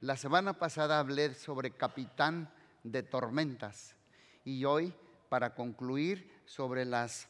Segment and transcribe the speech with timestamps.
[0.00, 2.48] La semana pasada hablé sobre capitán
[2.84, 3.96] de tormentas
[4.44, 4.94] y hoy,
[5.28, 7.26] para concluir sobre las,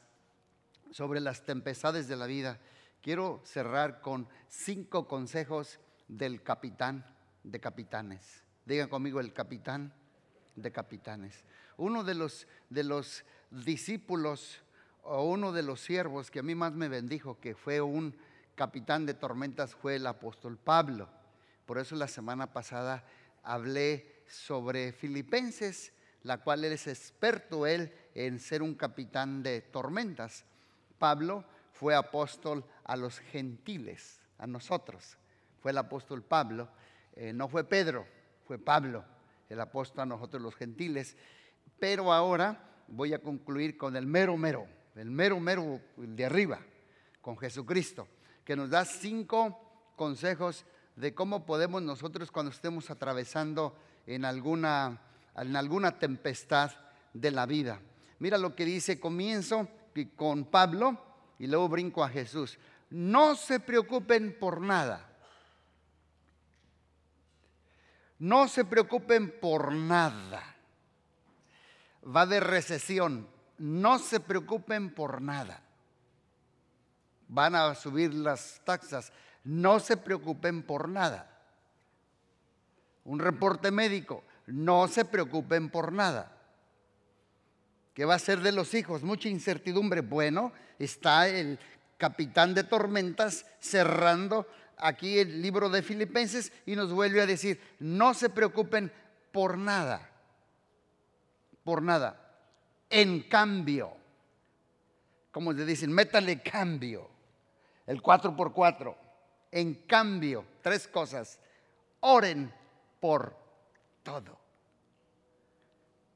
[0.90, 2.60] sobre las tempestades de la vida,
[3.00, 7.06] quiero cerrar con cinco consejos del capitán
[7.42, 8.42] de capitanes.
[8.66, 9.94] Digan conmigo el capitán
[10.54, 11.44] de capitanes.
[11.78, 14.58] Uno de los, de los discípulos
[15.04, 18.14] o uno de los siervos que a mí más me bendijo, que fue un
[18.54, 21.08] capitán de tormentas, fue el apóstol Pablo.
[21.68, 23.04] Por eso la semana pasada
[23.42, 25.92] hablé sobre Filipenses,
[26.22, 30.46] la cual él es experto él en ser un capitán de tormentas.
[30.98, 35.18] Pablo fue apóstol a los gentiles, a nosotros.
[35.60, 36.70] Fue el apóstol Pablo,
[37.14, 38.06] eh, no fue Pedro,
[38.46, 39.04] fue Pablo,
[39.50, 41.18] el apóstol a nosotros los gentiles.
[41.78, 46.60] Pero ahora voy a concluir con el mero mero, el mero mero de arriba,
[47.20, 48.08] con Jesucristo,
[48.42, 50.64] que nos da cinco consejos
[50.98, 55.00] de cómo podemos nosotros cuando estemos atravesando en alguna,
[55.36, 56.72] en alguna tempestad
[57.14, 57.80] de la vida.
[58.18, 59.68] Mira lo que dice, comienzo
[60.16, 61.00] con Pablo
[61.38, 62.58] y luego brinco a Jesús.
[62.90, 65.08] No se preocupen por nada.
[68.18, 70.56] No se preocupen por nada.
[72.04, 73.28] Va de recesión.
[73.58, 75.62] No se preocupen por nada.
[77.28, 79.12] Van a subir las taxas
[79.44, 81.30] no se preocupen por nada.
[83.04, 86.32] Un reporte médico, no se preocupen por nada.
[87.94, 89.02] ¿Qué va a ser de los hijos?
[89.02, 90.02] Mucha incertidumbre.
[90.02, 91.58] Bueno, está el
[91.96, 98.14] capitán de tormentas cerrando aquí el libro de Filipenses y nos vuelve a decir, no
[98.14, 98.92] se preocupen
[99.32, 100.08] por nada,
[101.64, 102.24] por nada.
[102.88, 103.92] En cambio,
[105.32, 107.08] como le dicen, métale cambio,
[107.86, 109.07] el 4 por 4
[109.50, 111.40] en cambio, tres cosas.
[112.00, 112.52] Oren
[113.00, 113.36] por
[114.02, 114.38] todo.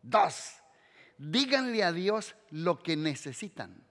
[0.03, 0.55] Dos,
[1.19, 3.83] díganle a Dios lo que necesitan.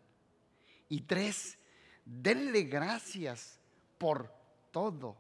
[0.90, 1.58] Y tres,
[2.06, 3.60] denle gracias
[3.98, 4.34] por
[4.72, 5.18] todo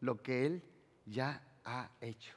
[0.00, 0.62] lo que Él
[1.04, 2.36] ya ha hecho.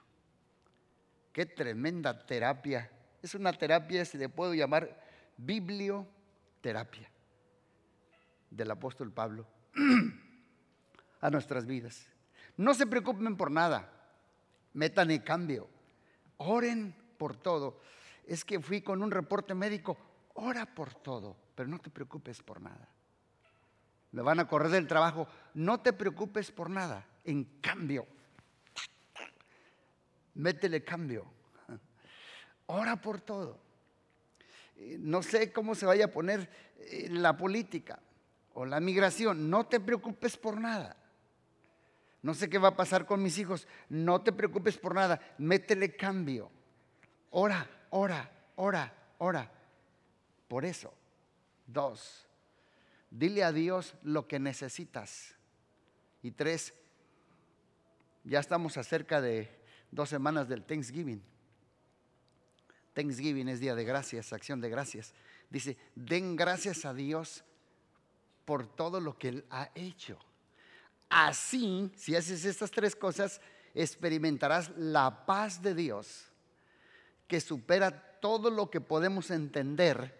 [1.33, 2.91] Qué tremenda terapia.
[3.21, 5.03] Es una terapia, se le puedo llamar
[5.37, 7.09] biblioterapia
[8.49, 9.47] del apóstol Pablo.
[11.21, 12.07] a nuestras vidas.
[12.57, 13.91] No se preocupen por nada,
[14.73, 15.69] metan el cambio,
[16.37, 17.79] oren por todo.
[18.25, 19.97] Es que fui con un reporte médico,
[20.35, 22.87] ora por todo, pero no te preocupes por nada.
[24.11, 27.05] Me van a correr del trabajo, no te preocupes por nada.
[27.23, 28.07] En cambio,
[30.35, 31.25] métele cambio.
[32.67, 33.59] Ora por todo.
[34.75, 37.99] Eh, no sé cómo se vaya a poner eh, la política
[38.53, 40.95] o la migración, no te preocupes por nada.
[42.21, 43.67] No sé qué va a pasar con mis hijos.
[43.87, 45.21] No te preocupes por nada.
[45.37, 46.51] Métele cambio.
[47.31, 49.51] Ora, ora, ora, ora.
[50.47, 50.93] Por eso.
[51.65, 52.27] Dos.
[53.09, 55.35] Dile a Dios lo que necesitas.
[56.21, 56.73] Y tres.
[58.23, 59.49] Ya estamos acerca de
[59.91, 61.23] dos semanas del Thanksgiving.
[62.93, 65.13] Thanksgiving es día de gracias, acción de gracias.
[65.49, 67.43] Dice, den gracias a Dios
[68.43, 70.19] por todo lo que Él ha hecho.
[71.09, 73.41] Así, si haces estas tres cosas,
[73.73, 76.25] experimentarás la paz de Dios
[77.27, 80.15] que supera todo lo que podemos entender.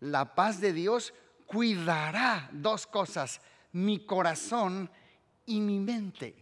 [0.00, 1.12] La paz de Dios
[1.46, 3.40] cuidará dos cosas,
[3.72, 4.90] mi corazón
[5.44, 6.34] y mi mente.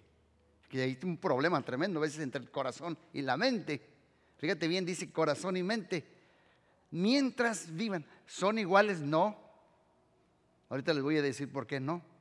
[0.68, 3.80] Que hay un problema tremendo a veces entre el corazón y la mente.
[4.38, 6.04] Fíjate bien, dice corazón y mente.
[6.90, 9.00] Mientras vivan, ¿son iguales?
[9.00, 9.36] No.
[10.68, 12.13] Ahorita les voy a decir por qué no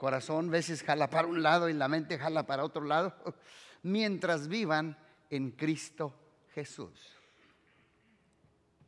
[0.00, 3.14] corazón a veces jala para un lado y la mente jala para otro lado,
[3.82, 4.96] mientras vivan
[5.28, 6.14] en Cristo
[6.54, 7.12] Jesús.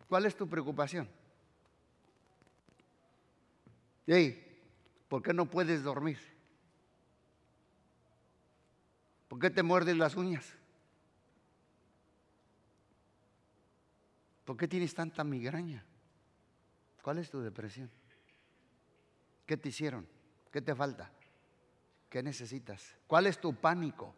[0.08, 1.06] ¿Cuál es tu preocupación?
[4.06, 4.58] Hey,
[5.06, 6.18] ¿por qué no puedes dormir?
[9.28, 10.50] ¿Por qué te muerdes las uñas?
[14.46, 15.84] ¿Por qué tienes tanta migraña?
[17.02, 17.90] ¿Cuál es tu depresión?
[19.44, 20.11] ¿Qué te hicieron?
[20.52, 21.10] ¿Qué te falta?
[22.10, 22.94] ¿Qué necesitas?
[23.06, 24.14] ¿Cuál es tu pánico?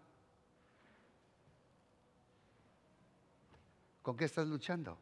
[4.03, 4.99] ¿Con qué estás luchando?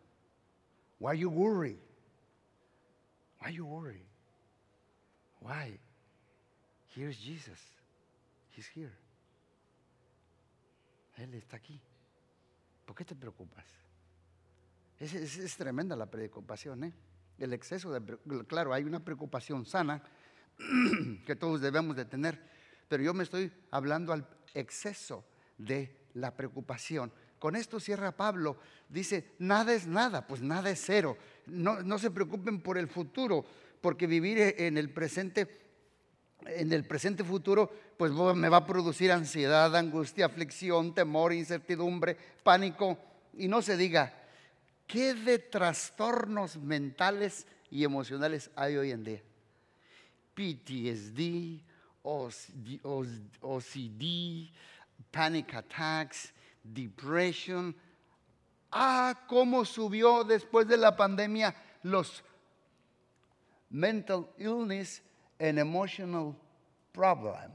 [1.00, 1.81] Why you worry?
[3.40, 4.05] Why you worry?
[5.40, 5.81] Why?
[6.94, 7.58] Here's Jesus.
[8.55, 8.93] He's here.
[11.17, 11.81] Él está aquí.
[12.84, 13.64] ¿Por qué te preocupas?
[15.00, 16.93] Es, es tremenda la preocupación, ¿eh?
[17.38, 18.19] El exceso de...
[18.46, 20.02] Claro, hay una preocupación sana
[21.26, 22.40] que todos debemos de tener,
[22.88, 25.24] pero yo me estoy hablando al exceso
[25.58, 27.12] de la preocupación.
[27.38, 28.56] Con esto cierra Pablo.
[28.88, 31.16] Dice, nada es nada, pues nada es cero.
[31.46, 33.44] No, no se preocupen por el futuro,
[33.80, 35.62] porque vivir en el presente
[36.46, 42.98] en el presente futuro, pues me va a producir ansiedad, angustia, aflicción, temor, incertidumbre, pánico.
[43.36, 44.12] Y no se diga,
[44.86, 49.22] ¿qué de trastornos mentales y emocionales hay hoy en día?
[50.34, 51.61] PTSD,
[53.43, 54.50] OCD,
[55.11, 56.32] panic attacks,
[56.62, 57.75] depression.
[58.70, 62.23] Ah, cómo subió después de la pandemia los
[63.70, 65.02] mental illness
[65.38, 66.34] and emotional
[66.93, 67.50] problems.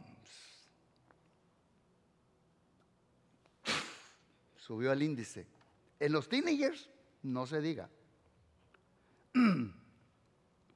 [4.57, 5.47] Subió el índice.
[5.99, 6.89] En los teenagers,
[7.23, 7.89] no se diga.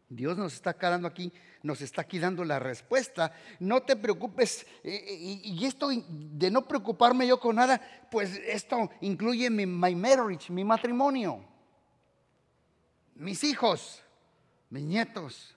[0.10, 1.32] Dios nos está quedando aquí,
[1.64, 3.34] nos está aquí dando la respuesta.
[3.60, 4.66] No te preocupes.
[4.84, 10.52] Eh, eh, y esto de no preocuparme yo con nada, pues esto incluye mi marriage,
[10.52, 11.46] mi matrimonio,
[13.16, 14.02] mis hijos,
[14.70, 15.56] mis nietos,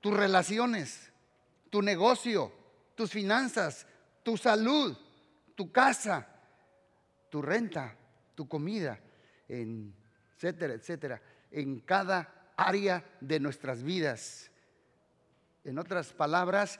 [0.00, 1.10] tus relaciones,
[1.70, 2.52] tu negocio,
[2.94, 3.86] tus finanzas,
[4.22, 4.96] tu salud,
[5.54, 6.26] tu casa,
[7.30, 7.96] tu renta,
[8.34, 9.00] tu comida,
[9.48, 14.50] etcétera, etcétera, en cada área de nuestras vidas.
[15.66, 16.78] En otras palabras,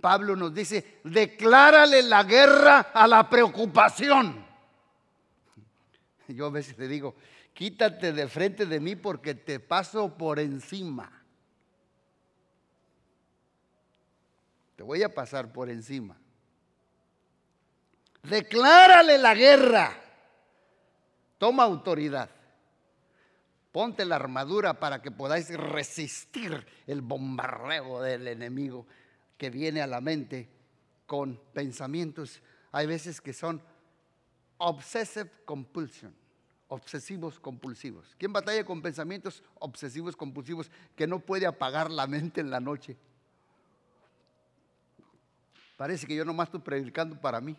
[0.00, 4.46] Pablo nos dice, declárale la guerra a la preocupación.
[6.28, 7.16] Yo a veces le digo,
[7.52, 11.10] quítate de frente de mí porque te paso por encima.
[14.76, 16.16] Te voy a pasar por encima.
[18.22, 19.92] Declárale la guerra.
[21.36, 22.30] Toma autoridad.
[23.72, 28.86] Ponte la armadura para que podáis resistir el bombardeo del enemigo
[29.38, 30.48] que viene a la mente
[31.06, 33.62] con pensamientos, hay veces que son
[34.58, 36.14] obsessive compulsion,
[36.68, 38.14] obsesivos compulsivos.
[38.18, 42.96] ¿Quién batalla con pensamientos obsesivos compulsivos que no puede apagar la mente en la noche?
[45.76, 47.56] Parece que yo nomás estoy predicando para mí.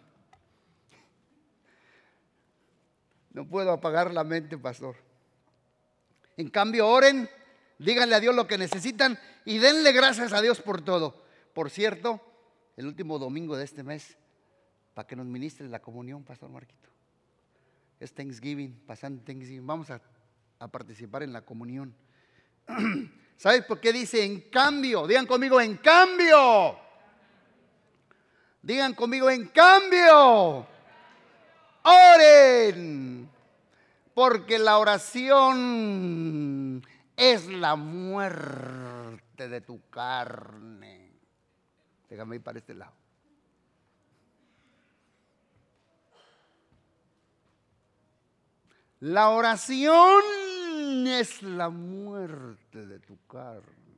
[3.32, 4.96] No puedo apagar la mente, pastor.
[6.42, 7.30] En cambio, oren,
[7.78, 11.24] díganle a Dios lo que necesitan y denle gracias a Dios por todo.
[11.54, 12.20] Por cierto,
[12.78, 14.18] el último domingo de este mes,
[14.96, 16.90] para que nos ministre la comunión, Pastor Marquito.
[18.00, 19.68] Es Thanksgiving, pasando Thanksgiving.
[19.68, 20.02] Vamos a,
[20.58, 21.94] a participar en la comunión.
[23.38, 25.06] ¿Sabes por qué dice en cambio?
[25.06, 26.76] Digan conmigo, en cambio.
[28.64, 30.68] Digan conmigo, en cambio,
[31.84, 33.30] oren,
[34.14, 36.86] porque la oración
[37.16, 41.12] es la muerte de tu carne.
[42.10, 43.02] Déjame ir para este lado.
[49.02, 50.22] La oración
[51.08, 53.98] es la muerte de tu carne.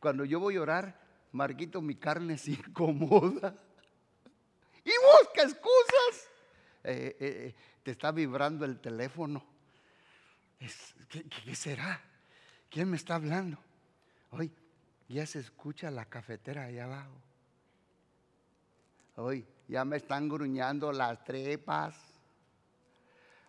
[0.00, 0.98] Cuando yo voy a orar,
[1.32, 3.54] Marquito, mi carne se incomoda
[4.84, 6.30] y busca excusas.
[6.84, 7.54] Eh, eh, eh,
[7.84, 9.44] te está vibrando el teléfono.
[11.44, 12.00] ¿qué, será?
[12.70, 13.58] ¿Quién me está hablando?
[14.30, 14.50] Hoy
[15.08, 17.20] ya se escucha la cafetera allá abajo.
[19.16, 21.94] Hoy ya me están gruñando las trepas.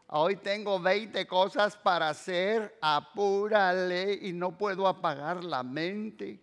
[0.07, 6.39] Hoy tengo 20 cosas para hacer, apúrale y no puedo apagar la mente.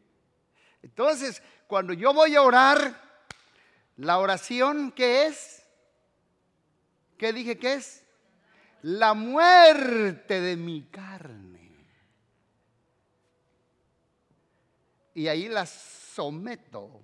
[0.82, 3.00] Entonces, cuando yo voy a orar,
[3.98, 5.61] la oración, ¿qué es?
[7.22, 8.02] ¿Qué dije que es?
[8.82, 11.70] La muerte de mi carne.
[15.14, 17.00] Y ahí la someto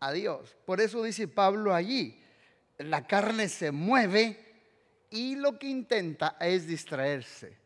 [0.00, 0.56] a Dios.
[0.64, 2.18] Por eso dice Pablo allí,
[2.78, 4.56] la carne se mueve
[5.10, 7.58] y lo que intenta es distraerse.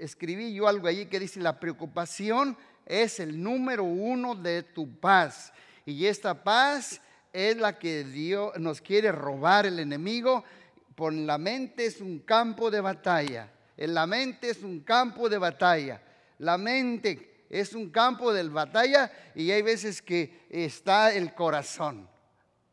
[0.00, 5.54] Escribí yo algo allí que dice, la preocupación es el número uno de tu paz.
[5.86, 7.00] Y esta paz
[7.36, 10.42] es la que Dios nos quiere robar el enemigo.
[10.94, 13.52] Por la mente es un campo de batalla.
[13.76, 16.00] En la mente es un campo de batalla.
[16.38, 22.08] La mente es un campo de batalla y hay veces que está el corazón.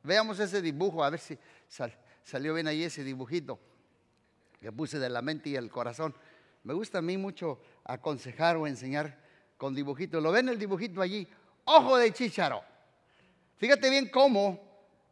[0.01, 1.37] Veamos ese dibujo, a ver si
[2.23, 3.59] salió bien ahí ese dibujito
[4.61, 6.15] que puse de la mente y el corazón.
[6.63, 9.19] Me gusta a mí mucho aconsejar o enseñar
[9.57, 10.23] con dibujitos.
[10.23, 11.27] ¿Lo ven el dibujito allí?
[11.65, 12.63] Ojo de chícharo.
[13.63, 14.59] Fíjate bien cómo,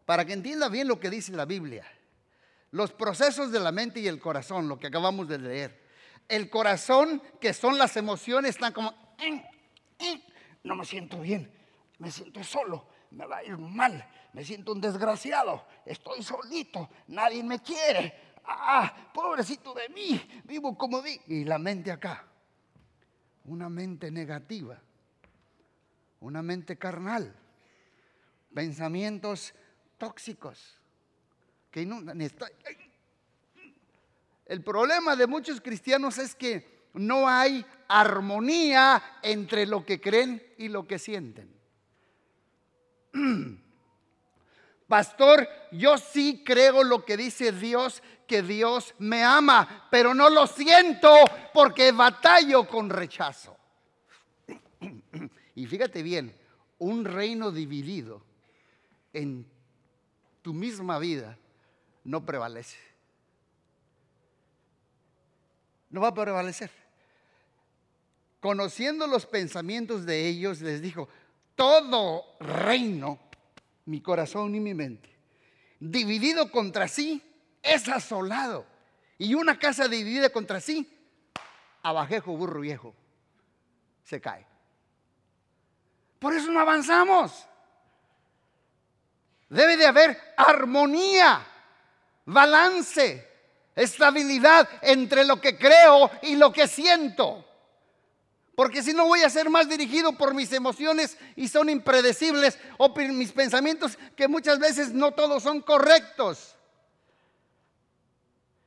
[0.05, 1.89] para que entienda bien lo que dice la Biblia,
[2.72, 5.81] los procesos de la mente y el corazón, lo que acabamos de leer.
[6.27, 8.89] El corazón, que son las emociones, están como,
[9.20, 9.41] eh,
[10.00, 10.22] eh,
[10.65, 11.50] no me siento bien,
[11.98, 17.41] me siento solo, me va a ir mal, me siento un desgraciado, estoy solito, nadie
[17.43, 18.34] me quiere.
[18.43, 21.17] Ah, pobrecito de mí, vivo como di.
[21.27, 22.27] Y la mente acá,
[23.46, 24.77] una mente negativa,
[26.20, 27.34] una mente carnal,
[28.53, 29.53] pensamientos
[29.98, 30.77] tóxicos.
[34.46, 40.67] El problema de muchos cristianos es que no hay armonía entre lo que creen y
[40.67, 41.50] lo que sienten.
[44.88, 50.48] Pastor, yo sí creo lo que dice Dios, que Dios me ama, pero no lo
[50.48, 51.13] siento
[51.53, 53.58] porque batallo con rechazo.
[55.53, 56.34] Y fíjate bien,
[56.79, 58.24] un reino dividido
[59.13, 59.46] en
[60.41, 61.38] tu misma vida
[62.03, 62.77] no prevalece.
[65.89, 66.72] No va a prevalecer.
[68.39, 71.10] Conociendo los pensamientos de ellos, les dijo,
[71.56, 73.20] todo reino,
[73.86, 75.10] mi corazón y mi mente,
[75.80, 77.22] dividido contra sí,
[77.62, 78.65] es asolado.
[79.18, 80.89] Y una casa dividida contra sí,
[81.84, 82.96] abajejo burro viejo,
[84.03, 84.48] se cae.
[86.18, 87.48] Por eso no avanzamos.
[89.51, 91.46] Debe de haber armonía,
[92.24, 93.27] balance,
[93.75, 97.46] estabilidad entre lo que creo y lo que siento.
[98.55, 102.93] Porque si no voy a ser más dirigido por mis emociones y son impredecibles o
[102.93, 106.55] por mis pensamientos que muchas veces no todos son correctos.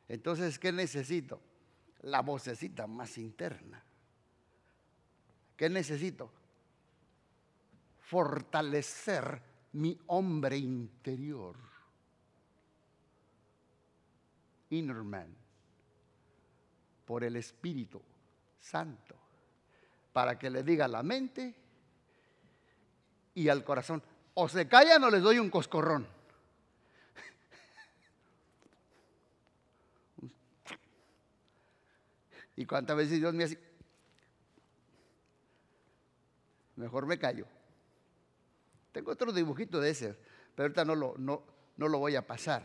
[0.06, 1.40] Entonces, ¿qué necesito?
[2.02, 3.82] La vocecita más interna.
[5.56, 6.30] ¿Qué necesito?
[8.00, 11.57] Fortalecer mi hombre interior.
[14.71, 15.35] Inner man.
[17.04, 18.00] Por el Espíritu
[18.61, 19.14] Santo.
[20.12, 21.54] Para que le diga a la mente
[23.35, 24.02] y al corazón.
[24.35, 26.07] O se callan o les doy un coscorrón.
[32.57, 33.59] Y cuántas veces Dios me hace,
[36.76, 37.47] mejor me callo.
[38.94, 40.16] Tengo otro dibujito de ese,
[40.54, 41.42] pero ahorita no lo, no,
[41.76, 42.64] no lo voy a pasar.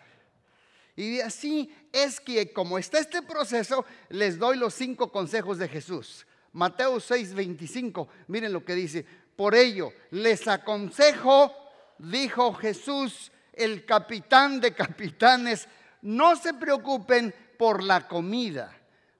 [0.95, 6.27] Y así es que como está este proceso, les doy los cinco consejos de Jesús.
[6.53, 9.03] Mateo 6, 25, miren lo que dice.
[9.35, 11.51] Por ello, les aconsejo,
[11.97, 15.67] dijo Jesús, el capitán de capitanes,
[16.03, 18.71] no se preocupen por la comida,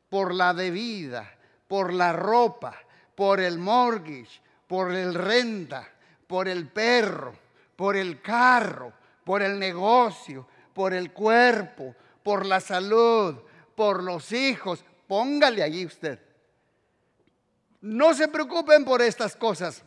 [0.10, 1.36] por la bebida,
[1.68, 2.78] por la ropa,
[3.16, 5.96] por el mortgage, por el renta
[6.30, 7.34] por el perro,
[7.76, 8.94] por el carro,
[9.24, 13.36] por el negocio, por el cuerpo, por la salud,
[13.74, 14.86] por los hijos.
[15.08, 16.20] Póngale allí usted.
[17.82, 19.84] No se preocupen por estas cosas.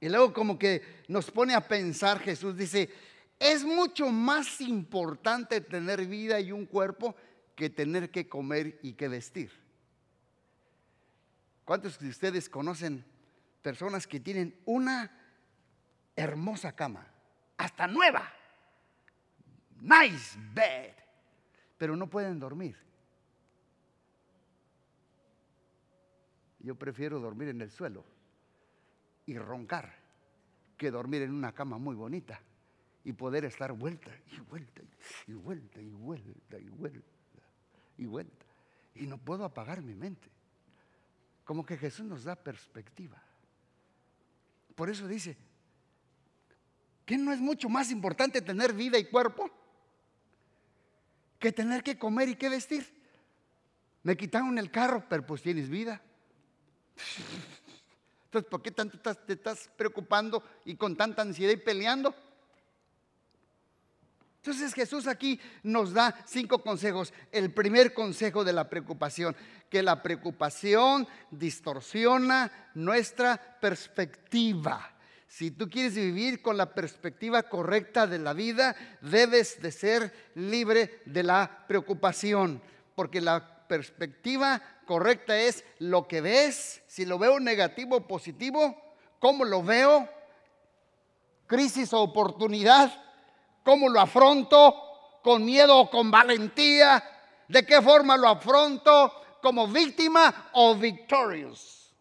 [0.00, 2.90] Y luego como que nos pone a pensar Jesús, dice,
[3.38, 7.14] es mucho más importante tener vida y un cuerpo
[7.54, 9.52] que tener que comer y que vestir.
[11.64, 13.04] ¿Cuántos de ustedes conocen
[13.62, 15.14] personas que tienen una
[16.18, 17.06] hermosa cama,
[17.56, 18.28] hasta nueva,
[19.80, 20.92] nice bed,
[21.78, 22.76] pero no pueden dormir.
[26.58, 28.04] Yo prefiero dormir en el suelo
[29.26, 29.94] y roncar
[30.76, 32.40] que dormir en una cama muy bonita
[33.04, 34.82] y poder estar vuelta y vuelta
[35.28, 37.08] y vuelta y vuelta y vuelta
[37.96, 38.46] y vuelta.
[38.96, 40.28] Y no puedo apagar mi mente.
[41.44, 43.22] Como que Jesús nos da perspectiva.
[44.74, 45.36] Por eso dice,
[47.08, 49.50] ¿Qué no es mucho más importante tener vida y cuerpo
[51.38, 52.86] que tener que comer y que vestir?
[54.02, 56.02] Me quitaron el carro, pero pues tienes vida.
[58.26, 62.14] Entonces, ¿por qué tanto te estás preocupando y con tanta ansiedad y peleando?
[64.42, 67.14] Entonces Jesús aquí nos da cinco consejos.
[67.32, 69.34] El primer consejo de la preocupación,
[69.70, 74.97] que la preocupación distorsiona nuestra perspectiva.
[75.28, 81.02] Si tú quieres vivir con la perspectiva correcta de la vida, debes de ser libre
[81.04, 82.62] de la preocupación,
[82.94, 88.74] porque la perspectiva correcta es lo que ves, si lo veo negativo o positivo,
[89.18, 90.08] cómo lo veo,
[91.46, 92.90] crisis o oportunidad,
[93.62, 94.74] cómo lo afronto,
[95.22, 97.04] con miedo o con valentía,
[97.48, 101.92] de qué forma lo afronto, como víctima o victorious.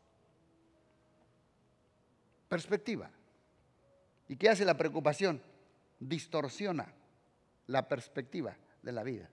[2.48, 3.12] Perspectiva.
[4.28, 5.42] ¿Y qué hace la preocupación?
[6.00, 6.94] Distorsiona
[7.68, 9.30] la perspectiva de la vida.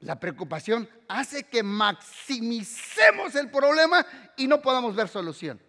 [0.00, 4.06] La preocupación hace que maximicemos el problema
[4.36, 5.60] y no podamos ver solución.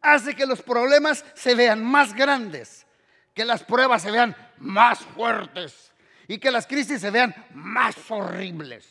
[0.00, 2.86] Hace que los problemas se vean más grandes,
[3.32, 5.92] que las pruebas se vean más fuertes
[6.28, 8.86] y que las crisis se vean más horribles.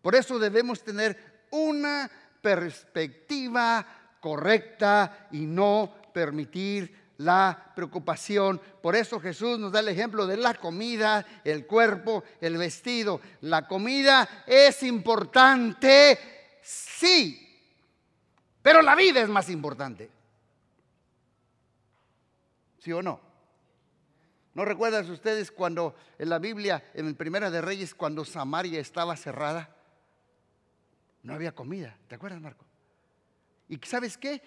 [0.00, 2.10] Por eso debemos tener una
[2.42, 3.86] perspectiva
[4.20, 8.60] correcta y no permitir la preocupación.
[8.82, 13.20] Por eso Jesús nos da el ejemplo de la comida, el cuerpo, el vestido.
[13.42, 16.18] La comida es importante,
[16.62, 17.48] sí,
[18.60, 20.10] pero la vida es más importante.
[22.78, 23.20] ¿Sí o no?
[24.54, 29.16] ¿No recuerdan ustedes cuando en la Biblia, en el Primera de Reyes, cuando Samaria estaba
[29.16, 29.74] cerrada?
[31.22, 31.96] No había comida.
[32.08, 32.64] ¿Te acuerdas, Marco?
[33.68, 34.42] ¿Y sabes qué?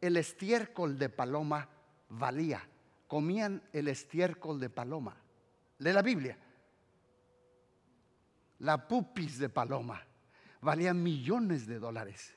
[0.00, 1.68] El estiércol de paloma
[2.08, 2.66] valía.
[3.06, 5.16] Comían el estiércol de paloma.
[5.78, 6.38] De la Biblia.
[8.60, 10.02] La pupis de paloma
[10.60, 12.34] valía millones de dólares.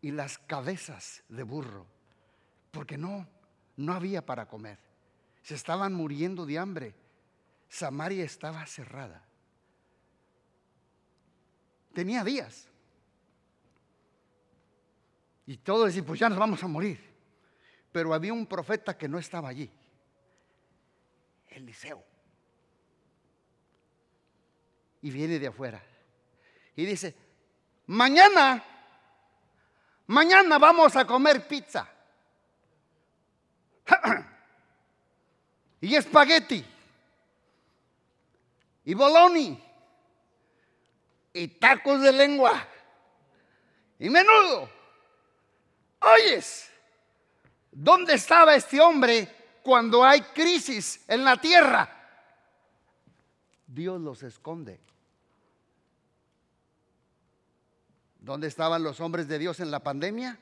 [0.00, 1.86] Y las cabezas de burro.
[2.70, 3.26] Porque no,
[3.76, 4.78] no había para comer.
[5.42, 6.94] Se estaban muriendo de hambre.
[7.68, 9.24] Samaria estaba cerrada.
[11.92, 12.68] Tenía días.
[15.46, 17.14] Y todos decían, pues ya nos vamos a morir
[17.94, 19.70] pero había un profeta que no estaba allí,
[21.46, 22.02] Eliseo.
[25.00, 25.80] Y viene de afuera.
[26.74, 27.14] Y dice,
[27.86, 28.64] mañana,
[30.08, 31.88] mañana vamos a comer pizza.
[35.80, 36.66] y espagueti.
[38.86, 39.62] Y boloni.
[41.32, 42.66] Y tacos de lengua.
[44.00, 44.68] Y menudo.
[46.04, 46.70] Oyes.
[47.70, 51.90] ¿Dónde estaba este hombre cuando hay crisis en la tierra?
[53.66, 54.80] Dios los esconde.
[58.20, 60.38] ¿Dónde estaban los hombres de Dios en la pandemia?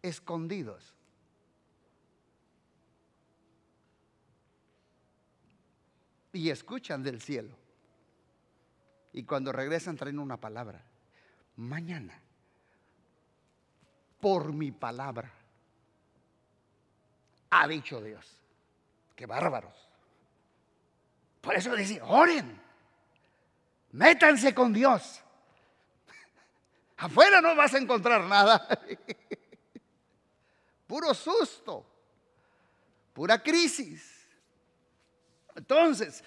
[0.00, 0.94] Escondidos.
[6.32, 7.54] Y escuchan del cielo.
[9.12, 10.82] Y cuando regresan traen una palabra.
[11.56, 12.23] Mañana,
[14.24, 15.30] por mi palabra
[17.50, 18.26] ha dicho Dios.
[19.14, 19.74] Qué bárbaros.
[21.42, 22.58] Por eso dice, oren,
[23.92, 25.20] métanse con Dios.
[26.96, 28.66] Afuera no vas a encontrar nada.
[30.86, 31.84] Puro susto,
[33.12, 34.26] pura crisis.
[35.54, 36.24] Entonces,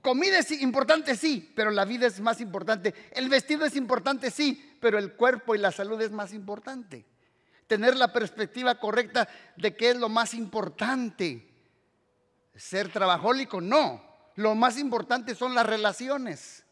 [0.00, 2.94] comida es importante, sí, pero la vida es más importante.
[3.10, 7.10] El vestido es importante, sí, pero el cuerpo y la salud es más importante
[7.72, 11.48] tener la perspectiva correcta de qué es lo más importante.
[12.54, 14.02] Ser trabajólico, no.
[14.34, 16.66] Lo más importante son las relaciones.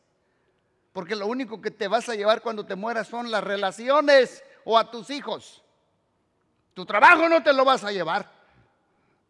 [0.93, 4.77] Porque lo único que te vas a llevar cuando te mueras son las relaciones o
[4.77, 5.65] a tus hijos.
[6.75, 8.31] Tu trabajo no te lo vas a llevar.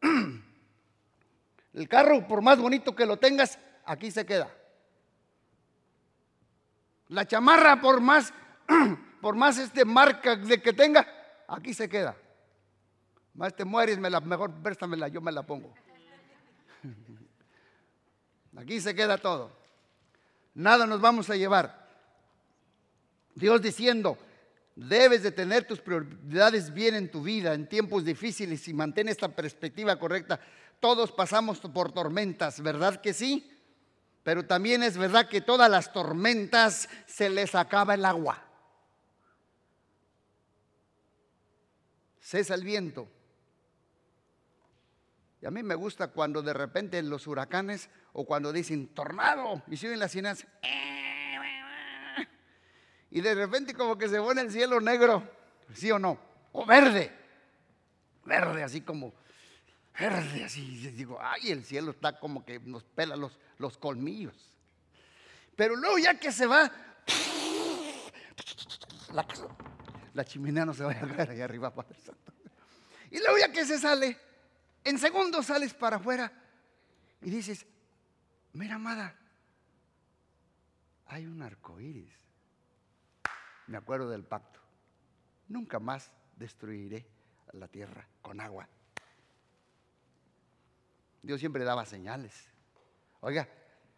[1.73, 4.51] El carro, por más bonito que lo tengas, aquí se queda.
[7.07, 8.35] La chamarra, por más,
[9.21, 11.20] por más este marca de que tenga,
[11.51, 12.17] aquí se queda.
[13.35, 15.73] Más te mueres, me la, mejor préstamela, yo me la pongo.
[18.57, 19.51] Aquí se queda todo.
[20.55, 21.89] Nada nos vamos a llevar.
[23.35, 24.19] Dios diciendo,
[24.75, 29.29] debes de tener tus prioridades bien en tu vida en tiempos difíciles y mantén esta
[29.29, 30.41] perspectiva correcta.
[30.81, 33.51] Todos pasamos por tormentas, ¿verdad que sí?
[34.23, 38.50] Pero también es verdad que todas las tormentas se les acaba el agua.
[42.31, 43.09] Cesa el viento.
[45.43, 49.63] Y a mí me gusta cuando de repente en los huracanes o cuando dicen tornado
[49.67, 50.47] y siguen las sirenas.
[53.11, 55.29] Y de repente como que se pone el cielo negro,
[55.75, 56.21] ¿sí o no?
[56.53, 57.13] O verde.
[58.25, 59.13] Verde, así como
[59.99, 60.63] verde, así.
[60.91, 64.57] digo, ay, el cielo está como que nos pela los, los colmillos.
[65.57, 66.71] Pero luego ya que se va,
[69.13, 69.27] la,
[70.15, 72.33] la chimenea no se vaya a caer ahí arriba, Padre Santo.
[73.11, 74.17] Y luego ya que se sale,
[74.85, 76.33] en segundos sales para afuera
[77.23, 77.67] y dices,
[78.53, 79.17] mira amada,
[81.07, 82.15] hay un arco iris.
[83.67, 84.61] Me acuerdo del pacto.
[85.49, 87.07] Nunca más destruiré
[87.53, 88.69] la tierra con agua.
[91.23, 92.49] Dios siempre daba señales.
[93.21, 93.49] Oiga,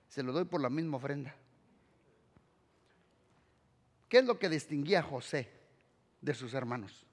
[0.09, 1.35] se lo doy por la misma ofrenda.
[4.09, 5.62] ¿Qué es lo que distinguía a José?
[6.23, 7.05] De sus hermanos.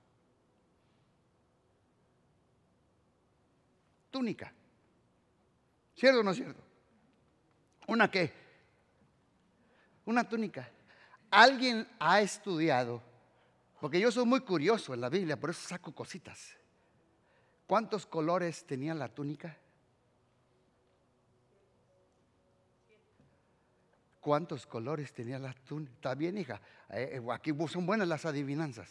[4.09, 4.53] Túnica.
[5.95, 6.63] ¿Cierto o no es cierto?
[7.87, 8.31] ¿Una qué?
[10.05, 10.69] Una túnica.
[11.29, 13.01] ¿Alguien ha estudiado?
[13.81, 16.55] Porque yo soy muy curioso en la Biblia, por eso saco cositas.
[17.67, 19.57] ¿Cuántos colores tenía la túnica?
[24.19, 25.93] ¿Cuántos colores tenía la túnica?
[25.93, 26.61] Está bien, hija.
[26.89, 28.89] Eh, eh, aquí son buenas las adivinanzas.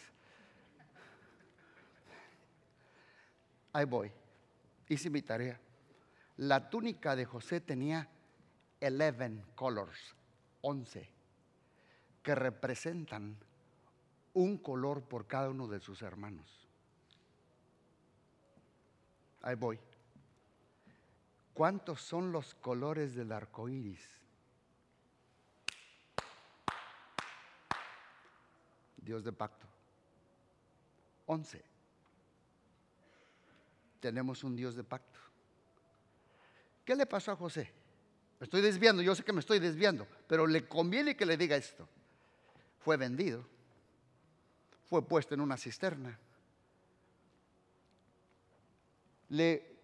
[3.73, 4.11] Ahí voy.
[4.89, 5.61] Hice mi tarea.
[6.39, 8.09] La túnica de José tenía
[8.81, 10.15] 11 colors,
[10.63, 11.11] 11,
[12.23, 13.37] que representan
[14.35, 16.69] un color por cada uno de sus hermanos.
[19.43, 19.79] Ahí voy.
[21.53, 24.18] ¿Cuántos son los colores del arco iris?
[29.09, 29.67] Dios de pacto.
[31.25, 31.65] 11.
[34.01, 35.19] Tenemos un Dios de pacto.
[36.85, 37.73] ¿Qué le pasó a José?
[38.39, 41.57] Me estoy desviando, yo sé que me estoy desviando, pero le conviene que le diga
[41.57, 41.89] esto.
[42.81, 43.43] Fue vendido,
[44.91, 46.19] fue puesto en una cisterna,
[49.31, 49.75] le,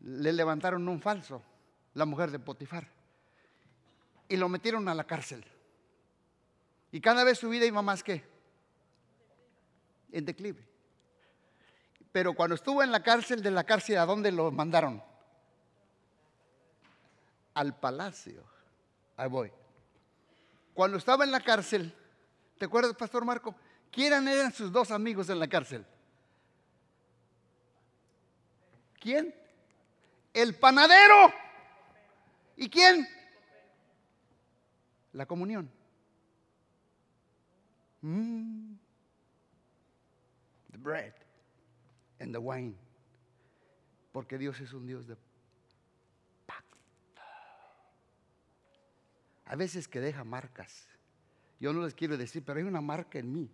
[0.00, 1.42] le levantaron un falso,
[1.92, 2.88] la mujer de Potifar,
[4.30, 5.44] y lo metieron a la cárcel.
[6.90, 8.31] Y cada vez su vida iba más que
[10.12, 10.64] en declive.
[12.12, 15.02] Pero cuando estuvo en la cárcel, de la cárcel, ¿a dónde lo mandaron?
[17.54, 18.44] Al palacio.
[19.16, 19.50] Ahí voy.
[20.74, 21.92] Cuando estaba en la cárcel,
[22.58, 23.54] ¿te acuerdas, Pastor Marco?
[23.90, 25.84] ¿Quiénes eran sus dos amigos en la cárcel?
[29.00, 29.34] ¿Quién?
[30.32, 31.32] El panadero.
[32.56, 33.08] ¿Y quién?
[35.12, 35.70] La comunión.
[38.02, 38.81] Mm
[40.82, 41.14] bread
[42.20, 42.74] and the wine.
[44.12, 45.16] Porque Dios es un Dios de
[46.46, 46.76] pacto.
[49.46, 50.86] A veces que deja marcas.
[51.60, 53.50] Yo no les quiero decir, pero hay una marca en mí.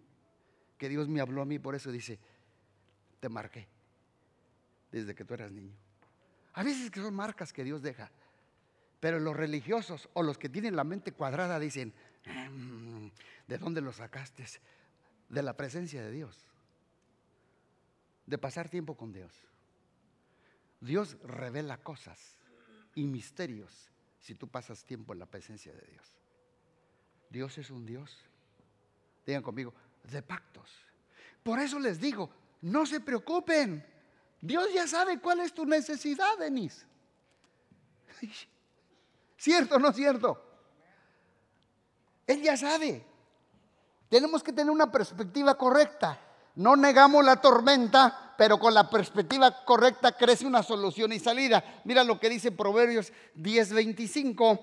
[0.76, 2.18] Que Dios me habló a mí, por eso dice,
[3.20, 3.68] te marqué.
[4.90, 5.74] Desde que tú eras niño.
[6.54, 8.10] A veces que son marcas que Dios deja.
[9.00, 11.92] Pero los religiosos o los que tienen la mente cuadrada dicen,
[12.26, 13.08] mm,
[13.46, 14.44] ¿de dónde lo sacaste?
[15.28, 16.47] De la presencia de Dios
[18.28, 19.32] de pasar tiempo con Dios.
[20.80, 22.36] Dios revela cosas
[22.94, 26.06] y misterios si tú pasas tiempo en la presencia de Dios.
[27.30, 28.18] Dios es un Dios,
[29.24, 29.72] digan conmigo,
[30.04, 30.70] de pactos.
[31.42, 33.84] Por eso les digo, no se preocupen.
[34.42, 36.86] Dios ya sabe cuál es tu necesidad, Denis.
[39.38, 40.44] ¿Cierto o no cierto?
[42.26, 43.06] Él ya sabe.
[44.10, 46.27] Tenemos que tener una perspectiva correcta.
[46.58, 51.62] No negamos la tormenta, pero con la perspectiva correcta crece una solución y salida.
[51.84, 54.58] Mira lo que dice Proverbios 10:25.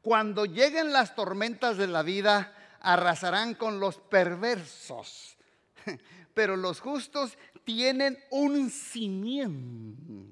[0.00, 5.36] Cuando lleguen las tormentas de la vida, arrasarán con los perversos.
[6.34, 10.24] Pero los justos tienen un cimiento.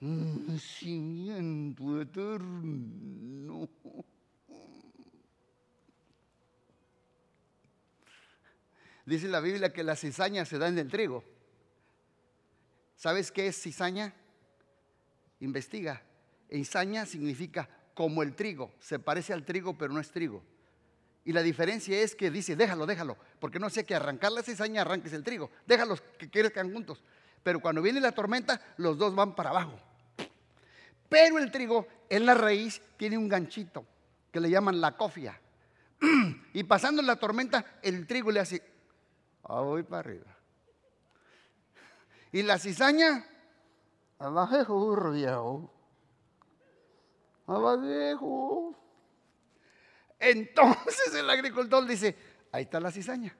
[0.00, 3.68] Un cimiento eterno.
[9.06, 11.24] Dice la Biblia que la cizaña se da en el trigo.
[12.96, 14.14] ¿Sabes qué es cizaña?
[15.40, 16.02] Investiga.
[16.50, 18.72] Cizaña significa como el trigo.
[18.78, 20.42] Se parece al trigo, pero no es trigo.
[21.24, 24.82] Y la diferencia es que dice, déjalo, déjalo, porque no sé que arrancar la cizaña
[24.82, 25.50] arranques el trigo.
[25.66, 27.02] Déjalos que crezcan juntos.
[27.42, 29.78] Pero cuando viene la tormenta, los dos van para abajo.
[31.08, 33.84] Pero el trigo en la raíz tiene un ganchito
[34.32, 35.38] que le llaman la cofia.
[36.52, 38.62] Y pasando la tormenta, el trigo le hace
[39.44, 40.36] Ah, voy para arriba.
[42.32, 43.26] Y la cizaña,
[44.18, 45.72] abajo, viejo.
[47.46, 48.76] Abajo.
[50.18, 52.16] Entonces el agricultor dice,
[52.52, 53.34] ahí está la cizaña.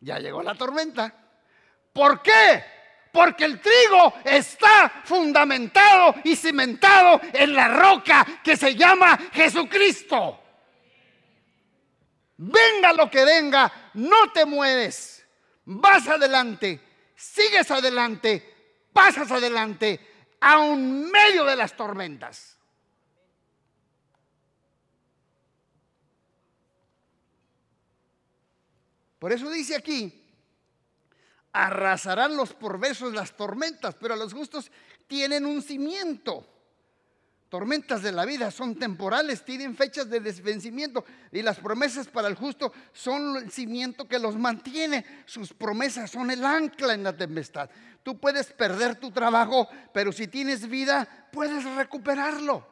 [0.00, 1.12] Ya llegó la tormenta.
[1.92, 2.62] ¿Por qué?
[3.10, 10.40] Porque el trigo está fundamentado y cimentado en la roca que se llama Jesucristo.
[12.36, 15.24] Venga lo que venga, no te mueves.
[15.64, 16.80] Vas adelante,
[17.16, 19.98] sigues adelante, pasas adelante,
[20.58, 22.58] un medio de las tormentas.
[29.18, 30.22] Por eso dice aquí,
[31.52, 34.70] arrasarán los perversos las tormentas, pero los justos
[35.06, 36.46] tienen un cimiento.
[37.54, 42.34] Tormentas de la vida son temporales, tienen fechas de desvencimiento y las promesas para el
[42.34, 45.06] justo son el cimiento que los mantiene.
[45.24, 47.70] Sus promesas son el ancla en la tempestad.
[48.02, 52.66] Tú puedes perder tu trabajo, pero si tienes vida, puedes recuperarlo.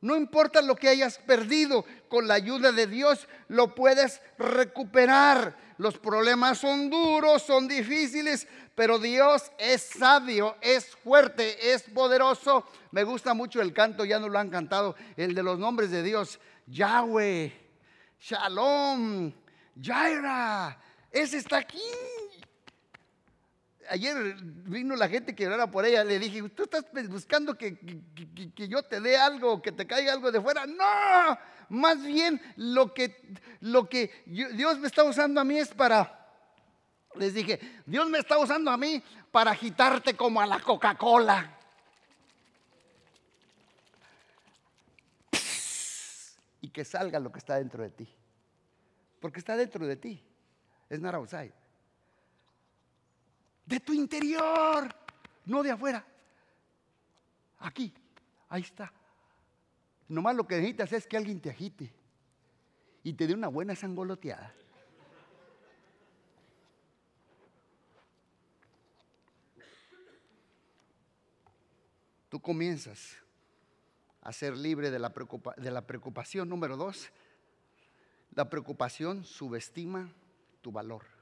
[0.00, 5.56] No importa lo que hayas perdido, con la ayuda de Dios lo puedes recuperar.
[5.78, 12.64] Los problemas son duros, son difíciles, pero Dios es sabio, es fuerte, es poderoso.
[12.90, 16.02] Me gusta mucho el canto, ya no lo han cantado, el de los nombres de
[16.02, 16.40] Dios.
[16.66, 17.52] Yahweh,
[18.18, 19.32] Shalom,
[19.80, 20.80] Jaira,
[21.12, 21.80] ese está aquí.
[23.90, 27.78] Ayer vino la gente que orara por ella, le dije, ¿tú estás buscando que,
[28.54, 30.66] que, yo te dé algo, que te caiga algo de fuera?
[30.66, 31.38] No,
[31.68, 33.20] más bien lo que,
[33.60, 36.18] lo que Dios me está usando a mí es para
[37.18, 41.54] les dije, Dios me está usando a mí para agitarte como a la Coca-Cola.
[46.60, 48.08] Y que salga lo que está dentro de ti.
[49.20, 50.22] Porque está dentro de ti.
[50.88, 51.52] Es not outside.
[53.66, 54.88] De tu interior,
[55.46, 56.04] no de afuera.
[57.58, 57.92] Aquí,
[58.48, 58.92] ahí está.
[60.08, 61.92] Nomás lo que necesitas es que alguien te agite
[63.02, 64.54] y te dé una buena sangoloteada.
[72.28, 73.16] tú comienzas
[74.22, 75.12] a ser libre de la,
[75.56, 76.48] de la preocupación.
[76.48, 77.08] Número dos,
[78.34, 80.12] la preocupación subestima
[80.60, 81.17] tu valor.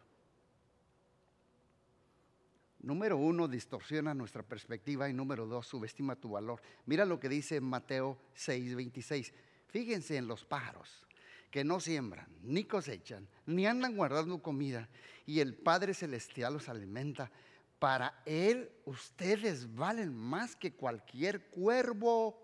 [2.87, 6.63] Número uno, distorsiona nuestra perspectiva y número dos, subestima tu valor.
[6.85, 9.33] Mira lo que dice Mateo 6, 26.
[9.67, 11.05] Fíjense en los pájaros
[11.51, 14.89] que no siembran, ni cosechan, ni andan guardando comida
[15.27, 17.33] y el Padre Celestial los alimenta
[17.81, 22.41] para Él ustedes valen más que cualquier cuervo,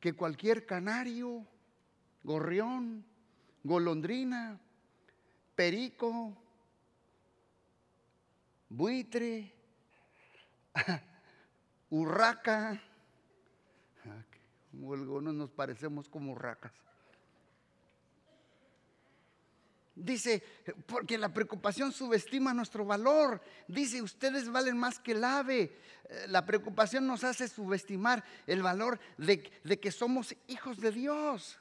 [0.00, 1.46] que cualquier canario,
[2.22, 3.06] gorrión,
[3.64, 4.60] golondrina,
[5.54, 6.36] perico,
[8.76, 9.52] buitre,
[11.90, 12.80] urraca.
[14.04, 14.24] Ah,
[14.72, 16.72] algunos nos parecemos como urracas.
[19.96, 20.42] Dice,
[20.84, 23.40] porque la preocupación subestima nuestro valor.
[23.66, 25.72] Dice, ustedes valen más que el ave.
[26.10, 29.40] Eh, la preocupación nos hace subestimar el valor de,
[29.80, 31.58] que somos hijos de Dios.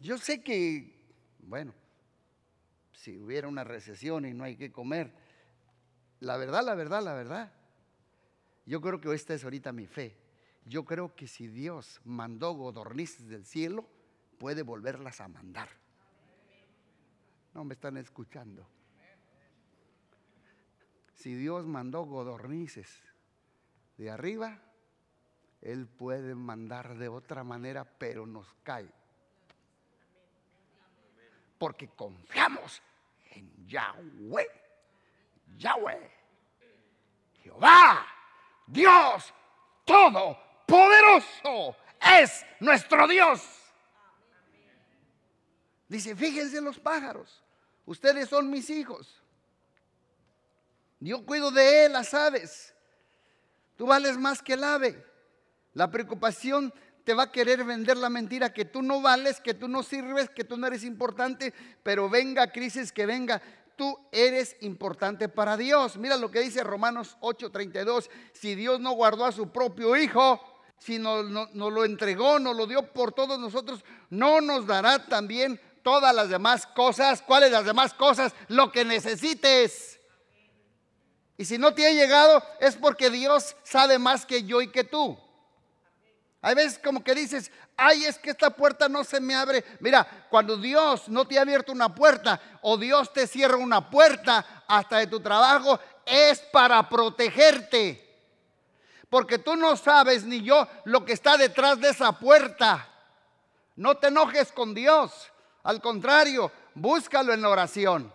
[0.00, 0.98] Yo sé que,
[1.38, 1.72] bueno,
[2.92, 5.12] si hubiera una recesión y no hay que comer,
[6.20, 7.52] la verdad, la verdad, la verdad,
[8.66, 10.16] yo creo que esta es ahorita mi fe.
[10.66, 13.86] Yo creo que si Dios mandó godornices del cielo,
[14.38, 15.68] puede volverlas a mandar.
[17.52, 18.66] No me están escuchando.
[21.14, 23.02] Si Dios mandó godornices
[23.96, 24.60] de arriba,
[25.60, 28.90] Él puede mandar de otra manera, pero nos cae.
[31.58, 32.82] Porque confiamos
[33.30, 34.63] en Yahweh.
[35.56, 36.10] Yahweh.
[37.42, 38.06] Jehová,
[38.66, 39.32] Dios
[39.84, 41.76] Todopoderoso,
[42.20, 43.42] es nuestro Dios.
[45.88, 47.42] Dice, fíjense los pájaros.
[47.86, 49.20] Ustedes son mis hijos.
[51.00, 52.74] Yo cuido de él, las aves.
[53.76, 55.04] Tú vales más que el ave.
[55.74, 56.72] La preocupación
[57.04, 60.30] te va a querer vender la mentira que tú no vales, que tú no sirves,
[60.30, 61.52] que tú no eres importante,
[61.82, 63.42] pero venga crisis que venga,
[63.76, 65.96] tú eres importante para Dios.
[65.96, 70.40] Mira lo que dice Romanos 8:32, si Dios no guardó a su propio hijo,
[70.78, 75.60] si nos no, lo entregó, nos lo dio por todos nosotros, no nos dará también
[75.82, 77.22] todas las demás cosas.
[77.22, 78.34] ¿Cuáles las demás cosas?
[78.48, 80.00] Lo que necesites.
[81.36, 84.84] Y si no te ha llegado es porque Dios sabe más que yo y que
[84.84, 85.18] tú.
[86.44, 89.64] Hay veces como que dices, ay, es que esta puerta no se me abre.
[89.80, 94.64] Mira, cuando Dios no te ha abierto una puerta o Dios te cierra una puerta
[94.68, 97.98] hasta de tu trabajo, es para protegerte.
[99.08, 102.90] Porque tú no sabes ni yo lo que está detrás de esa puerta.
[103.76, 105.32] No te enojes con Dios.
[105.62, 108.12] Al contrario, búscalo en la oración.